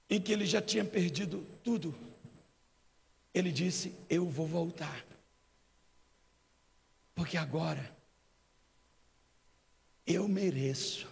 [0.10, 1.93] em que ele já tinha perdido tudo,
[3.34, 5.06] ele disse: Eu vou voltar.
[7.13, 7.93] Porque agora
[10.06, 11.08] eu mereço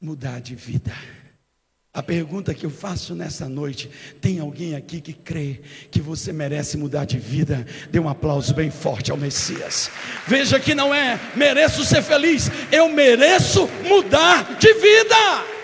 [0.00, 0.92] mudar de vida.
[1.96, 3.88] A pergunta que eu faço nessa noite:
[4.20, 7.66] tem alguém aqui que crê que você merece mudar de vida?
[7.90, 9.90] Dê um aplauso bem forte ao Messias.
[10.26, 15.55] Veja que não é mereço ser feliz, eu mereço mudar de vida.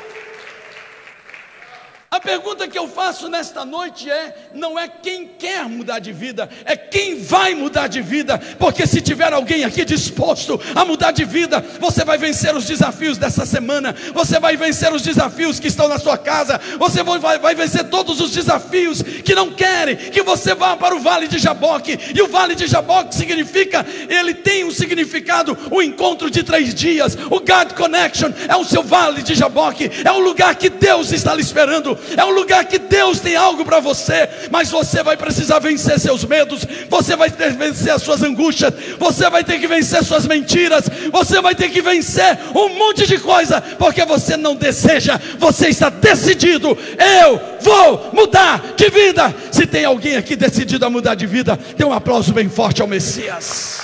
[2.13, 6.47] A pergunta que eu faço nesta noite é: não é quem quer mudar de vida,
[6.67, 11.25] é quem vai mudar de vida, porque se tiver alguém aqui disposto a mudar de
[11.25, 15.89] vida, você vai vencer os desafios dessa semana, você vai vencer os desafios que estão
[15.89, 20.55] na sua casa, você vai, vai vencer todos os desafios que não querem que você
[20.55, 24.71] vá para o vale de Jaboque, e o vale de Jaboque significa, ele tem um
[24.71, 29.35] significado, o um encontro de três dias, o God Connection é o seu vale de
[29.35, 33.37] Jaboque, é o lugar que Deus está lhe esperando é um lugar que Deus tem
[33.37, 37.93] algo para você, mas você vai precisar vencer seus medos, você vai ter que vencer
[37.93, 42.39] as suas angústias, você vai ter que vencer suas mentiras, você vai ter que vencer
[42.55, 46.77] um monte de coisa, porque você não deseja, você está decidido.
[46.99, 49.35] Eu vou mudar de vida.
[49.51, 52.89] Se tem alguém aqui decidido a mudar de vida, dê um aplauso bem forte ao
[52.89, 53.81] Messias.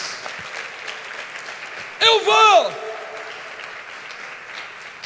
[2.01, 2.73] Eu vou.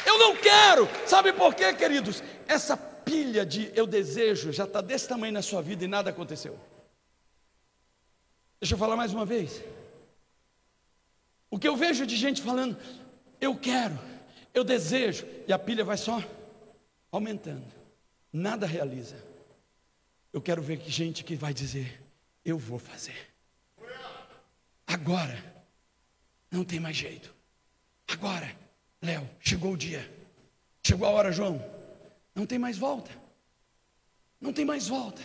[0.05, 0.89] Eu não quero.
[1.05, 2.23] Sabe por quê, queridos?
[2.47, 6.59] Essa pilha de eu desejo já está desse tamanho na sua vida e nada aconteceu.
[8.59, 9.61] Deixa eu falar mais uma vez.
[11.49, 12.77] O que eu vejo de gente falando,
[13.39, 13.99] eu quero,
[14.53, 16.23] eu desejo, e a pilha vai só
[17.11, 17.65] aumentando,
[18.31, 19.23] nada realiza.
[20.31, 22.01] Eu quero ver que gente que vai dizer,
[22.43, 23.33] eu vou fazer.
[24.87, 25.37] Agora,
[26.49, 27.33] não tem mais jeito.
[28.07, 28.55] Agora,
[29.01, 30.09] Léo, chegou o dia.
[30.81, 31.72] Chegou a hora, João.
[32.35, 33.11] Não tem mais volta.
[34.39, 35.21] Não tem mais volta.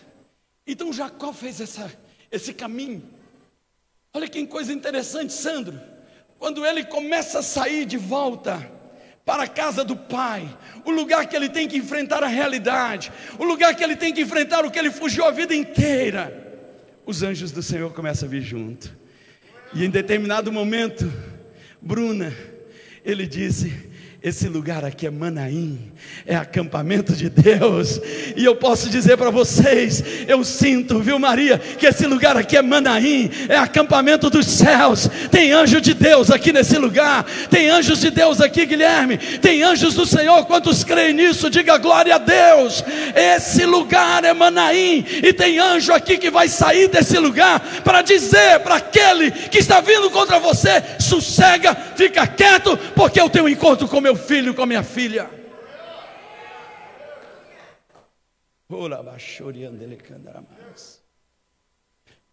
[0.67, 1.91] Então Jacó fez essa,
[2.31, 3.03] esse caminho.
[4.13, 5.81] Olha que coisa interessante, Sandro.
[6.39, 8.71] Quando ele começa a sair de volta
[9.25, 10.49] para a casa do pai,
[10.85, 14.23] o lugar que ele tem que enfrentar a realidade, o lugar que ele tem que
[14.23, 16.47] enfrentar o que ele fugiu a vida inteira,
[17.05, 18.97] os anjos do Senhor começam a vir junto.
[19.75, 21.11] E em determinado momento,
[21.81, 22.35] Bruna,
[23.05, 25.79] ele disse: esse lugar aqui é Manaim,
[26.27, 28.01] é acampamento de Deus,
[28.35, 32.63] e eu posso dizer para vocês: eu sinto, viu, Maria, que esse lugar aqui é
[32.63, 35.09] Manaim, é acampamento dos céus.
[35.31, 39.95] Tem anjo de Deus aqui nesse lugar, tem anjos de Deus aqui, Guilherme, tem anjos
[39.95, 40.45] do Senhor.
[40.47, 41.49] Quantos creem nisso?
[41.49, 42.83] Diga glória a Deus.
[43.15, 48.59] Esse lugar é Manaim, e tem anjo aqui que vai sair desse lugar para dizer
[48.65, 53.87] para aquele que está vindo contra você: sossega, fica quieto, porque eu tenho um encontro
[53.87, 55.31] com meu filho, com a minha filha.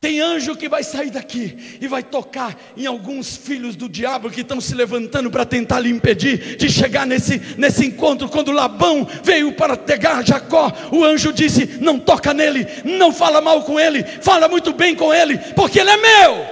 [0.05, 4.41] Tem anjo que vai sair daqui e vai tocar em alguns filhos do diabo que
[4.41, 8.29] estão se levantando para tentar lhe impedir de chegar nesse, nesse encontro.
[8.29, 13.63] Quando Labão veio para pegar Jacó, o anjo disse: Não toca nele, não fala mal
[13.63, 16.45] com ele, fala muito bem com ele, porque ele é meu.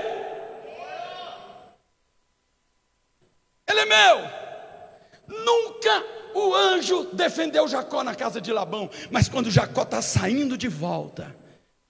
[3.69, 4.42] Ele é meu.
[5.43, 10.67] Nunca o anjo defendeu Jacó na casa de Labão, mas quando Jacó está saindo de
[10.67, 11.35] volta,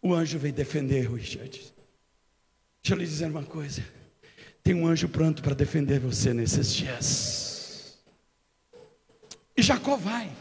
[0.01, 1.73] o anjo vem defender Richard.
[2.81, 3.83] Deixa eu lhe dizer uma coisa:
[4.61, 7.97] tem um anjo pronto para defender você nesses dias.
[9.55, 10.31] E Jacó vai.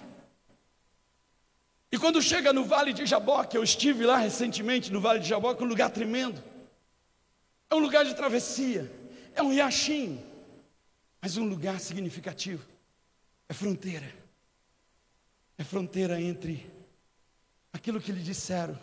[1.93, 5.63] E quando chega no Vale de Jaboque, eu estive lá recentemente no Vale de Jaboque,
[5.63, 6.43] um lugar tremendo.
[7.71, 8.91] É um lugar de travessia,
[9.35, 10.23] é um riachinho,
[11.21, 12.72] mas um lugar significativo.
[13.53, 14.11] É fronteira.
[15.59, 16.67] É fronteira entre
[17.71, 18.79] aquilo que lhe disseram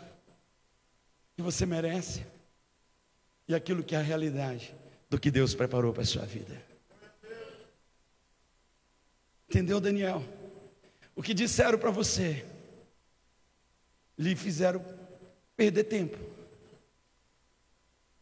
[1.34, 2.24] que você merece
[3.48, 4.72] e aquilo que é a realidade
[5.08, 6.64] do que Deus preparou para a sua vida.
[9.48, 10.22] Entendeu, Daniel?
[11.16, 12.46] O que disseram para você
[14.16, 14.84] lhe fizeram
[15.56, 16.16] perder tempo.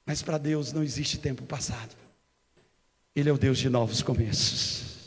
[0.07, 1.94] Mas para Deus não existe tempo passado.
[3.14, 4.97] Ele é o Deus de novos começos.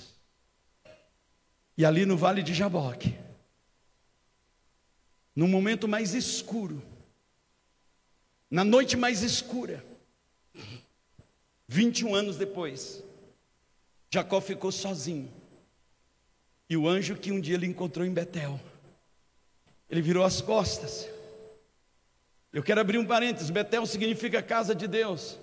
[1.78, 3.17] E ali no vale de Jaboque,
[5.36, 6.82] no momento mais escuro,
[8.49, 9.84] na noite mais escura,
[11.67, 13.01] 21 anos depois,
[14.09, 15.32] Jacó ficou sozinho.
[16.69, 18.59] E o anjo que um dia ele encontrou em Betel,
[19.89, 21.07] ele virou as costas.
[22.51, 25.38] Eu quero abrir um parênteses: Betel significa casa de Deus.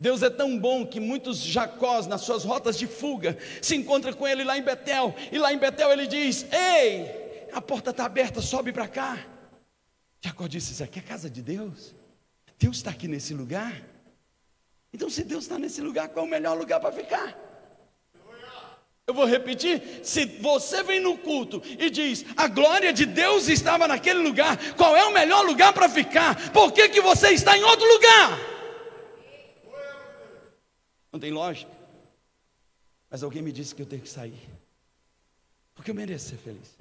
[0.00, 4.26] Deus é tão bom que muitos Jacós, nas suas rotas de fuga, se encontram com
[4.26, 8.40] ele lá em Betel, e lá em Betel ele diz: Ei, a porta está aberta,
[8.40, 9.18] sobe para cá.
[10.22, 11.94] Jacó disse: Isso aqui é casa de Deus,
[12.58, 13.74] Deus está aqui nesse lugar.
[14.92, 17.38] Então, se Deus está nesse lugar, qual é o melhor lugar para ficar?
[19.06, 23.86] Eu vou repetir: se você vem no culto e diz a glória de Deus estava
[23.86, 26.52] naquele lugar, qual é o melhor lugar para ficar?
[26.52, 28.59] Por que, que você está em outro lugar?
[31.12, 31.72] Não tem lógica.
[33.08, 34.48] Mas alguém me disse que eu tenho que sair.
[35.74, 36.78] Porque eu mereço ser feliz.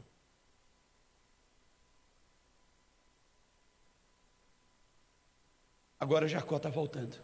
[5.99, 7.15] Agora Jacó está voltando.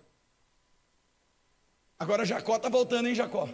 [1.98, 3.48] Agora Jacó está voltando, hein, Jacó?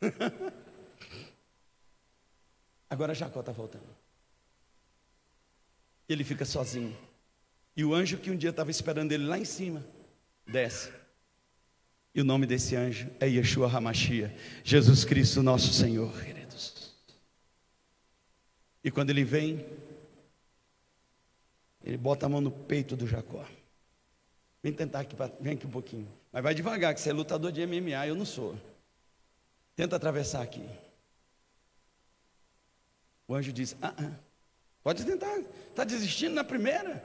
[2.90, 3.88] Agora Jacó está voltando.
[6.08, 6.96] Ele fica sozinho.
[7.76, 9.86] E o anjo que um dia estava esperando ele lá em cima,
[10.44, 10.92] desce.
[12.18, 16.92] E o nome desse anjo é Yeshua Hamashia, Jesus Cristo, nosso Senhor, queridos.
[18.82, 19.64] E quando ele vem,
[21.84, 23.46] ele bota a mão no peito do Jacó.
[24.60, 26.08] Vem tentar aqui, vem aqui um pouquinho.
[26.32, 28.58] Mas vai devagar, que você é lutador de MMA, eu não sou.
[29.76, 30.68] Tenta atravessar aqui.
[33.28, 34.12] O anjo diz: ah, ah,
[34.82, 35.38] pode tentar.
[35.70, 37.00] Está desistindo na primeira?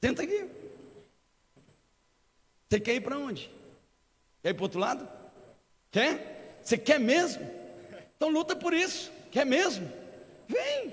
[0.00, 0.48] Tenta aqui.
[2.70, 3.57] Você quer ir para onde?
[4.42, 5.08] Quer ir para outro lado?
[5.90, 6.60] Quer?
[6.62, 7.48] Você quer mesmo?
[8.16, 9.10] Então luta por isso.
[9.30, 9.90] Quer mesmo?
[10.48, 10.92] Vem,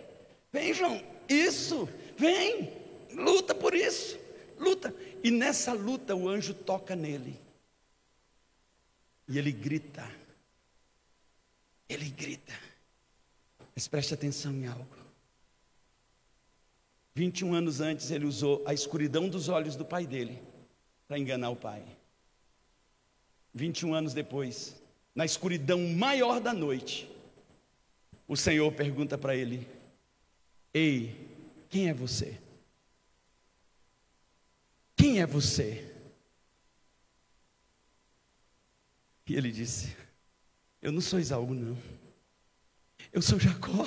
[0.52, 1.02] vem, João.
[1.28, 1.88] Isso,
[2.18, 2.72] vem.
[3.14, 4.18] Luta por isso.
[4.60, 4.94] Luta.
[5.24, 7.40] E nessa luta o anjo toca nele.
[9.28, 10.08] E ele grita.
[11.90, 12.54] Ele grita.
[13.74, 14.88] Mas preste atenção em algo.
[17.14, 20.42] 21 anos antes ele usou a escuridão dos olhos do pai dele
[21.08, 21.84] para enganar o pai.
[23.56, 24.76] 21 anos depois,
[25.16, 27.10] na escuridão maior da noite,
[28.28, 29.66] o Senhor pergunta para ele:
[30.74, 31.16] Ei,
[31.70, 32.38] quem é você?
[34.98, 35.90] Quem é você?
[39.26, 39.96] E ele disse:
[40.82, 41.78] Eu não sou Isaú, não.
[43.14, 43.86] Eu sou Jacó.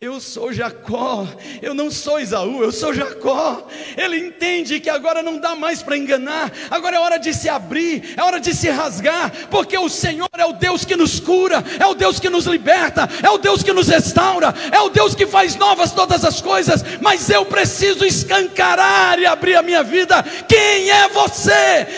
[0.00, 1.26] Eu sou Jacó,
[1.60, 3.66] eu não sou Isaú, eu sou Jacó.
[3.96, 8.14] Ele entende que agora não dá mais para enganar, agora é hora de se abrir,
[8.16, 11.84] é hora de se rasgar, porque o Senhor é o Deus que nos cura, é
[11.84, 15.26] o Deus que nos liberta, é o Deus que nos restaura, é o Deus que
[15.26, 16.80] faz novas todas as coisas.
[17.00, 20.22] Mas eu preciso escancarar e abrir a minha vida.
[20.48, 21.88] Quem é você?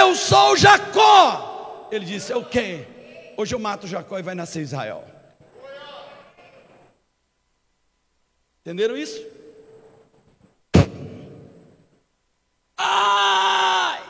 [0.00, 1.88] Eu sou Jacó.
[1.92, 2.86] Ele disse: O quê?
[3.36, 5.09] Hoje eu mato Jacó e vai nascer Israel.
[8.70, 9.20] Entenderam isso?
[12.78, 14.00] Ai!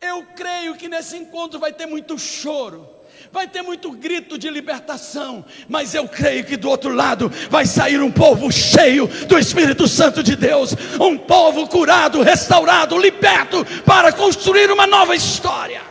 [0.00, 2.88] Eu creio que nesse encontro vai ter muito choro,
[3.32, 8.00] vai ter muito grito de libertação, mas eu creio que do outro lado vai sair
[8.00, 14.70] um povo cheio do Espírito Santo de Deus, um povo curado, restaurado, liberto para construir
[14.70, 15.82] uma nova história.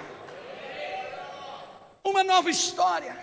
[2.06, 3.18] Uma nova história.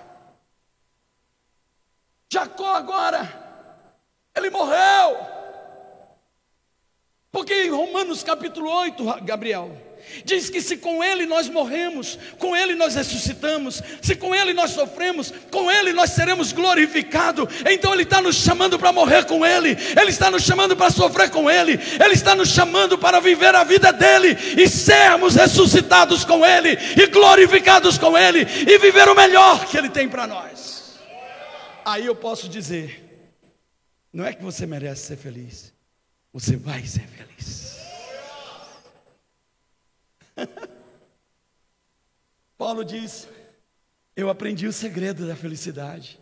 [2.30, 3.45] Jacó agora
[4.36, 5.36] ele morreu.
[7.32, 9.70] Porque em Romanos capítulo 8, Gabriel,
[10.24, 14.70] diz que se com Ele nós morremos, com Ele nós ressuscitamos, se com Ele nós
[14.70, 17.46] sofremos, com Ele nós seremos glorificados.
[17.70, 21.28] Então Ele está nos chamando para morrer com Ele, Ele está nos chamando para sofrer
[21.28, 26.44] com Ele, Ele está nos chamando para viver a vida dEle e sermos ressuscitados com
[26.44, 30.96] Ele e glorificados com Ele e viver o melhor que Ele tem para nós.
[31.84, 33.05] Aí eu posso dizer
[34.16, 35.74] não é que você merece ser feliz,
[36.32, 37.76] você vai ser feliz.
[42.56, 43.28] Paulo diz:
[44.16, 46.18] Eu aprendi o segredo da felicidade,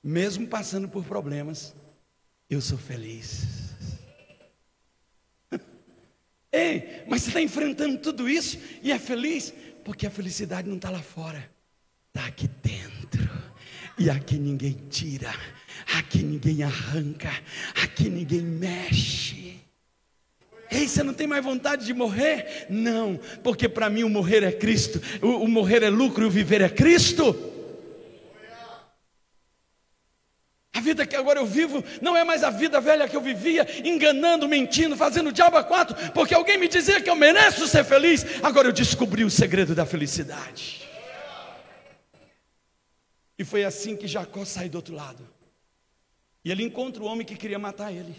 [0.00, 1.74] mesmo passando por problemas,
[2.48, 3.72] eu sou feliz.
[6.52, 9.52] Ei, mas você está enfrentando tudo isso e é feliz?
[9.84, 11.50] Porque a felicidade não está lá fora,
[12.06, 13.28] está aqui dentro,
[13.98, 15.34] e aqui ninguém tira
[15.98, 17.30] Aqui ninguém arranca,
[17.74, 19.60] aqui ninguém mexe.
[20.70, 22.66] Ei, você não tem mais vontade de morrer?
[22.70, 26.30] Não, porque para mim o morrer é Cristo, o, o morrer é lucro e o
[26.30, 27.50] viver é Cristo.
[30.74, 33.66] A vida que agora eu vivo não é mais a vida velha que eu vivia,
[33.84, 38.24] enganando, mentindo, fazendo diabo a quatro, porque alguém me dizia que eu mereço ser feliz.
[38.42, 40.88] Agora eu descobri o segredo da felicidade.
[43.38, 45.31] E foi assim que Jacó sai do outro lado.
[46.44, 48.14] E ele encontra o homem que queria matar ele.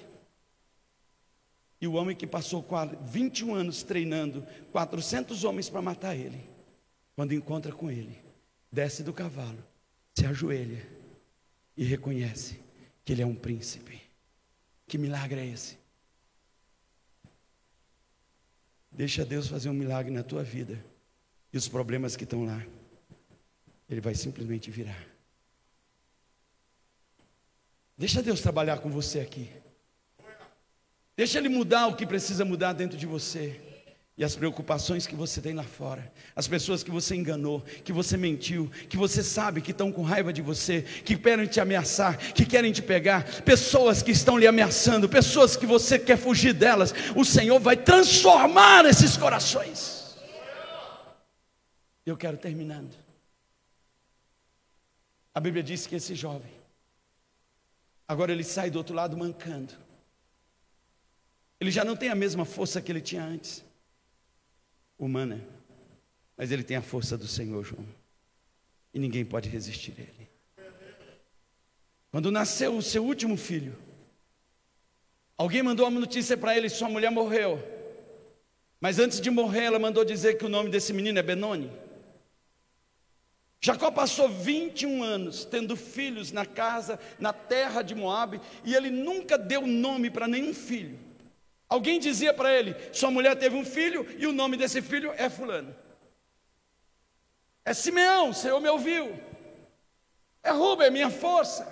[1.82, 2.66] E o homem que passou
[3.04, 6.40] 21 anos treinando 400 homens para matar ele,
[7.16, 8.18] quando encontra com ele,
[8.72, 9.62] desce do cavalo,
[10.16, 10.88] se ajoelha
[11.76, 12.60] e reconhece
[13.04, 14.02] que ele é um príncipe.
[14.88, 15.78] Que milagre é esse?
[18.92, 20.84] Deixa Deus fazer um milagre na tua vida.
[21.52, 22.64] E os problemas que estão lá,
[23.90, 25.13] Ele vai simplesmente virar.
[27.98, 29.50] Deixa Deus trabalhar com você aqui.
[31.16, 33.60] Deixa Ele mudar o que precisa mudar dentro de você.
[34.16, 38.16] E as preocupações que você tem lá fora, as pessoas que você enganou, que você
[38.16, 42.46] mentiu, que você sabe que estão com raiva de você, que querem te ameaçar, que
[42.46, 47.26] querem te pegar, pessoas que estão lhe ameaçando, pessoas que você quer fugir delas, o
[47.26, 50.16] Senhor vai transformar esses corações.
[52.06, 52.94] Eu quero terminando.
[55.34, 56.52] A Bíblia diz que esse jovem,
[58.08, 59.74] agora ele sai do outro lado mancando.
[61.60, 63.64] Ele já não tem a mesma força que ele tinha antes,
[64.98, 65.42] humana,
[66.36, 67.86] mas ele tem a força do Senhor, João,
[68.94, 70.30] e ninguém pode resistir a ele.
[72.12, 73.76] Quando nasceu o seu último filho,
[75.38, 77.62] alguém mandou uma notícia para ele: sua mulher morreu.
[78.80, 81.72] Mas antes de morrer, ela mandou dizer que o nome desse menino é Benoni.
[83.66, 89.38] Jacó passou 21 anos tendo filhos na casa, na terra de Moabe, e ele nunca
[89.38, 91.00] deu nome para nenhum filho.
[91.70, 95.30] Alguém dizia para ele: sua mulher teve um filho e o nome desse filho é
[95.30, 95.74] Fulano.
[97.64, 99.18] É Simeão, o Senhor me ouviu.
[100.44, 101.66] É Rubem, minha força.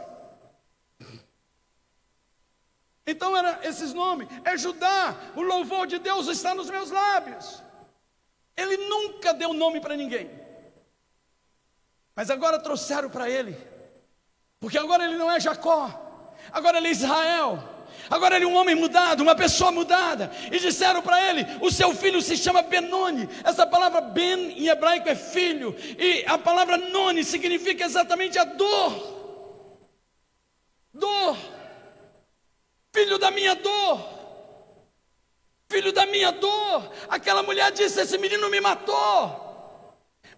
[3.05, 4.29] Então eram esses nomes.
[4.45, 7.61] É Judá, o louvor de Deus está nos meus lábios.
[8.55, 10.40] Ele nunca deu nome para ninguém.
[12.16, 13.57] Mas agora trouxeram para ele.
[14.59, 15.89] Porque agora ele não é Jacó.
[16.51, 17.72] Agora ele é Israel.
[18.09, 20.32] Agora ele é um homem mudado, uma pessoa mudada.
[20.51, 23.28] E disseram para ele: o seu filho se chama Benoni.
[23.43, 25.76] Essa palavra Ben em hebraico é filho.
[25.97, 29.20] E a palavra Noni significa exatamente a dor.
[30.93, 31.38] Dor.
[32.93, 34.20] Filho da minha dor.
[35.70, 36.91] Filho da minha dor.
[37.09, 39.40] Aquela mulher disse: Esse menino me matou.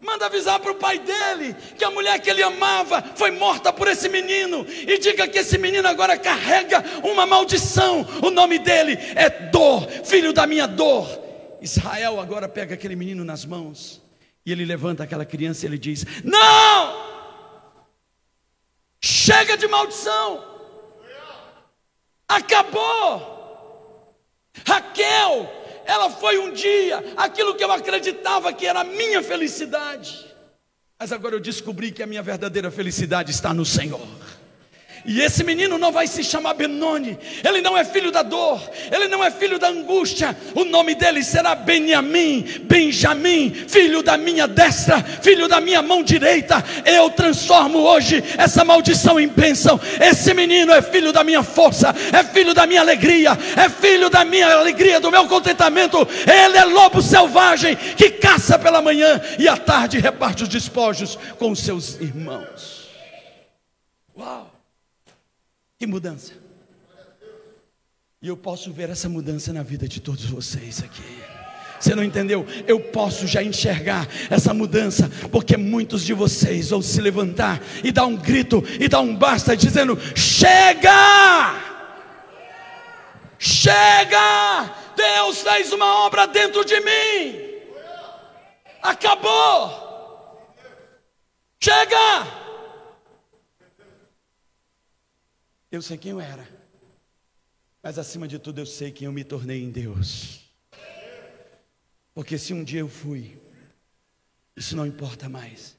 [0.03, 3.87] Manda avisar para o pai dele que a mulher que ele amava foi morta por
[3.87, 4.65] esse menino.
[4.67, 8.05] E diga que esse menino agora carrega uma maldição.
[8.21, 11.07] O nome dele é dor, filho da minha dor.
[11.61, 14.01] Israel agora pega aquele menino nas mãos.
[14.45, 17.13] E ele levanta aquela criança e ele diz: Não!
[19.01, 20.43] Chega de maldição!
[22.27, 23.33] Acabou!
[24.67, 30.33] Raquel ela foi um dia aquilo que eu acreditava que era a minha felicidade.
[30.99, 34.07] Mas agora eu descobri que a minha verdadeira felicidade está no Senhor.
[35.05, 39.09] E esse menino não vai se chamar Benoni, ele não é filho da dor, ele
[39.09, 45.03] não é filho da angústia, o nome dele será Benjamim, Benjamim, filho da minha destra,
[45.03, 46.63] filho da minha mão direita.
[46.85, 49.79] Eu transformo hoje essa maldição em bênção.
[49.99, 54.23] Esse menino é filho da minha força, é filho da minha alegria, é filho da
[54.23, 56.07] minha alegria, do meu contentamento.
[56.25, 61.53] Ele é lobo selvagem que caça pela manhã e à tarde reparte os despojos com
[61.53, 62.87] seus irmãos.
[64.17, 64.52] Uau!
[65.83, 66.31] Que mudança.
[68.21, 71.21] E eu posso ver essa mudança na vida de todos vocês aqui.
[71.77, 72.47] Você não entendeu?
[72.65, 78.05] Eu posso já enxergar essa mudança, porque muitos de vocês vão se levantar e dar
[78.05, 81.51] um grito e dar um basta, dizendo: Chega!
[83.37, 84.73] Chega!
[84.95, 87.41] Deus fez uma obra dentro de mim.
[88.81, 90.47] Acabou.
[91.61, 92.42] Chega!
[95.73, 96.47] Eu sei quem eu era,
[97.81, 100.47] mas acima de tudo eu sei quem eu me tornei em Deus.
[102.13, 103.41] Porque se um dia eu fui,
[104.55, 105.75] isso não importa mais.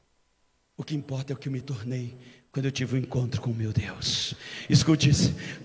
[0.77, 2.19] O que importa é o que eu me tornei
[2.55, 4.33] quando eu tive um encontro com meu Deus.
[4.71, 5.11] Escute,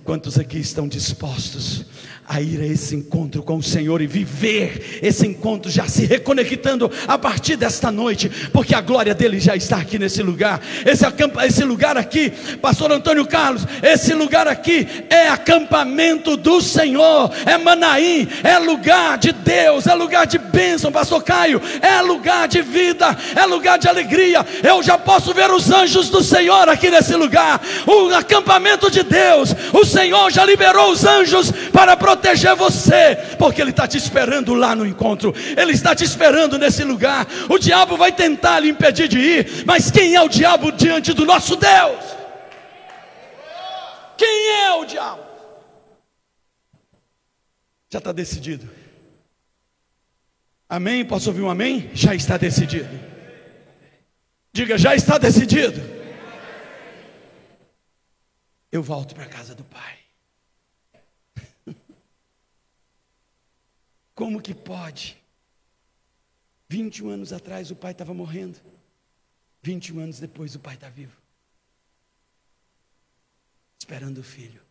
[0.04, 1.86] quantos aqui estão dispostos
[2.28, 6.92] a ir a esse encontro com o Senhor e viver esse encontro já se reconectando
[7.08, 10.62] a partir desta noite, porque a glória dele já está aqui nesse lugar.
[10.84, 11.06] Esse,
[11.46, 18.28] esse lugar aqui, Pastor Antônio Carlos, esse lugar aqui é acampamento do Senhor, é Manaim,
[18.44, 23.46] é lugar de Deus, é lugar de bênção, Pastor Caio, é lugar de vida, é
[23.46, 24.46] lugar de alegria.
[24.64, 27.62] Eu já posso ver os anjos do Senhor aqui aqui nesse lugar.
[27.86, 33.72] O acampamento de Deus, o Senhor já liberou os anjos para proteger você, porque Ele
[33.72, 37.28] está te esperando lá no encontro, Ele está te esperando nesse lugar.
[37.50, 41.26] O diabo vai tentar lhe impedir de ir, mas quem é o diabo diante do
[41.26, 42.18] nosso Deus?
[44.18, 45.24] Quem é o diabo?
[47.92, 48.70] Já está decidido.
[50.68, 51.04] Amém?
[51.04, 51.90] Posso ouvir um amém?
[51.94, 52.90] Já está decidido.
[54.54, 55.99] Diga, já está decidido.
[58.72, 60.00] Eu volto para a casa do Pai.
[64.14, 65.18] Como que pode?
[66.70, 68.60] 21 anos atrás o pai estava morrendo.
[69.64, 71.20] 21 anos depois o pai está vivo.
[73.80, 74.62] Esperando o filho.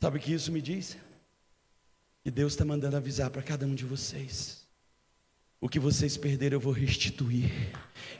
[0.00, 0.98] Sabe o que isso me diz?
[2.26, 4.63] E Deus está mandando avisar para cada um de vocês.
[5.64, 7.50] O que vocês perderam eu vou restituir.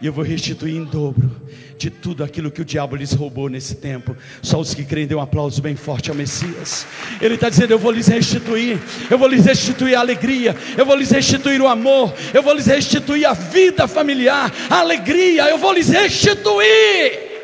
[0.01, 1.31] E eu vou restituir em dobro
[1.77, 4.17] de tudo aquilo que o diabo lhes roubou nesse tempo.
[4.43, 6.87] Só os que creem dêem um aplauso bem forte ao Messias.
[7.21, 8.79] Ele está dizendo: Eu vou lhes restituir.
[9.11, 10.57] Eu vou lhes restituir a alegria.
[10.75, 12.15] Eu vou lhes restituir o amor.
[12.33, 14.51] Eu vou lhes restituir a vida familiar.
[14.71, 15.47] A alegria.
[15.51, 17.43] Eu vou lhes restituir.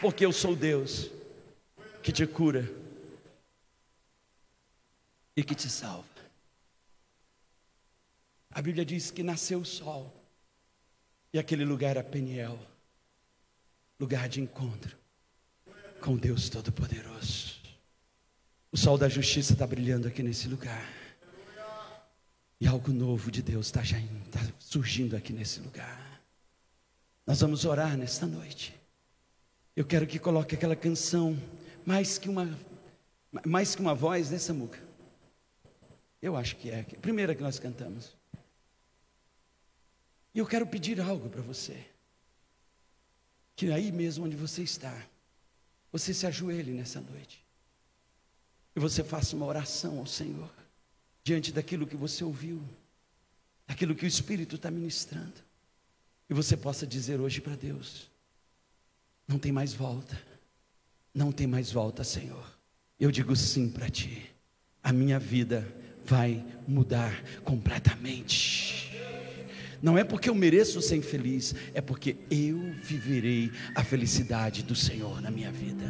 [0.00, 1.10] Porque eu sou Deus
[2.02, 2.66] que te cura
[5.36, 6.11] e que te salva.
[8.52, 10.12] A Bíblia diz que nasceu o sol
[11.32, 12.58] e aquele lugar era Peniel
[13.98, 14.96] lugar de encontro
[16.00, 17.60] com Deus Todo-Poderoso.
[18.70, 20.90] O sol da justiça está brilhando aqui nesse lugar.
[22.60, 23.82] E algo novo de Deus está
[24.30, 26.20] tá surgindo aqui nesse lugar.
[27.26, 28.74] Nós vamos orar nesta noite.
[29.74, 31.40] Eu quero que coloque aquela canção
[31.86, 32.58] mais que uma
[33.46, 34.78] mais que uma voz, né, Samuca?
[36.20, 38.14] Eu acho que é a primeira que nós cantamos.
[40.34, 41.86] E eu quero pedir algo para você.
[43.54, 45.06] Que aí mesmo onde você está,
[45.90, 47.44] você se ajoelhe nessa noite.
[48.74, 50.50] E você faça uma oração ao Senhor,
[51.22, 52.62] diante daquilo que você ouviu,
[53.66, 55.34] daquilo que o Espírito está ministrando.
[56.30, 58.10] E você possa dizer hoje para Deus:
[59.28, 60.20] não tem mais volta,
[61.12, 62.50] não tem mais volta, Senhor.
[62.98, 64.30] Eu digo sim para ti.
[64.82, 65.68] A minha vida
[66.04, 68.91] vai mudar completamente.
[69.82, 75.20] Não é porque eu mereço ser infeliz, é porque eu viverei a felicidade do Senhor
[75.20, 75.84] na minha vida.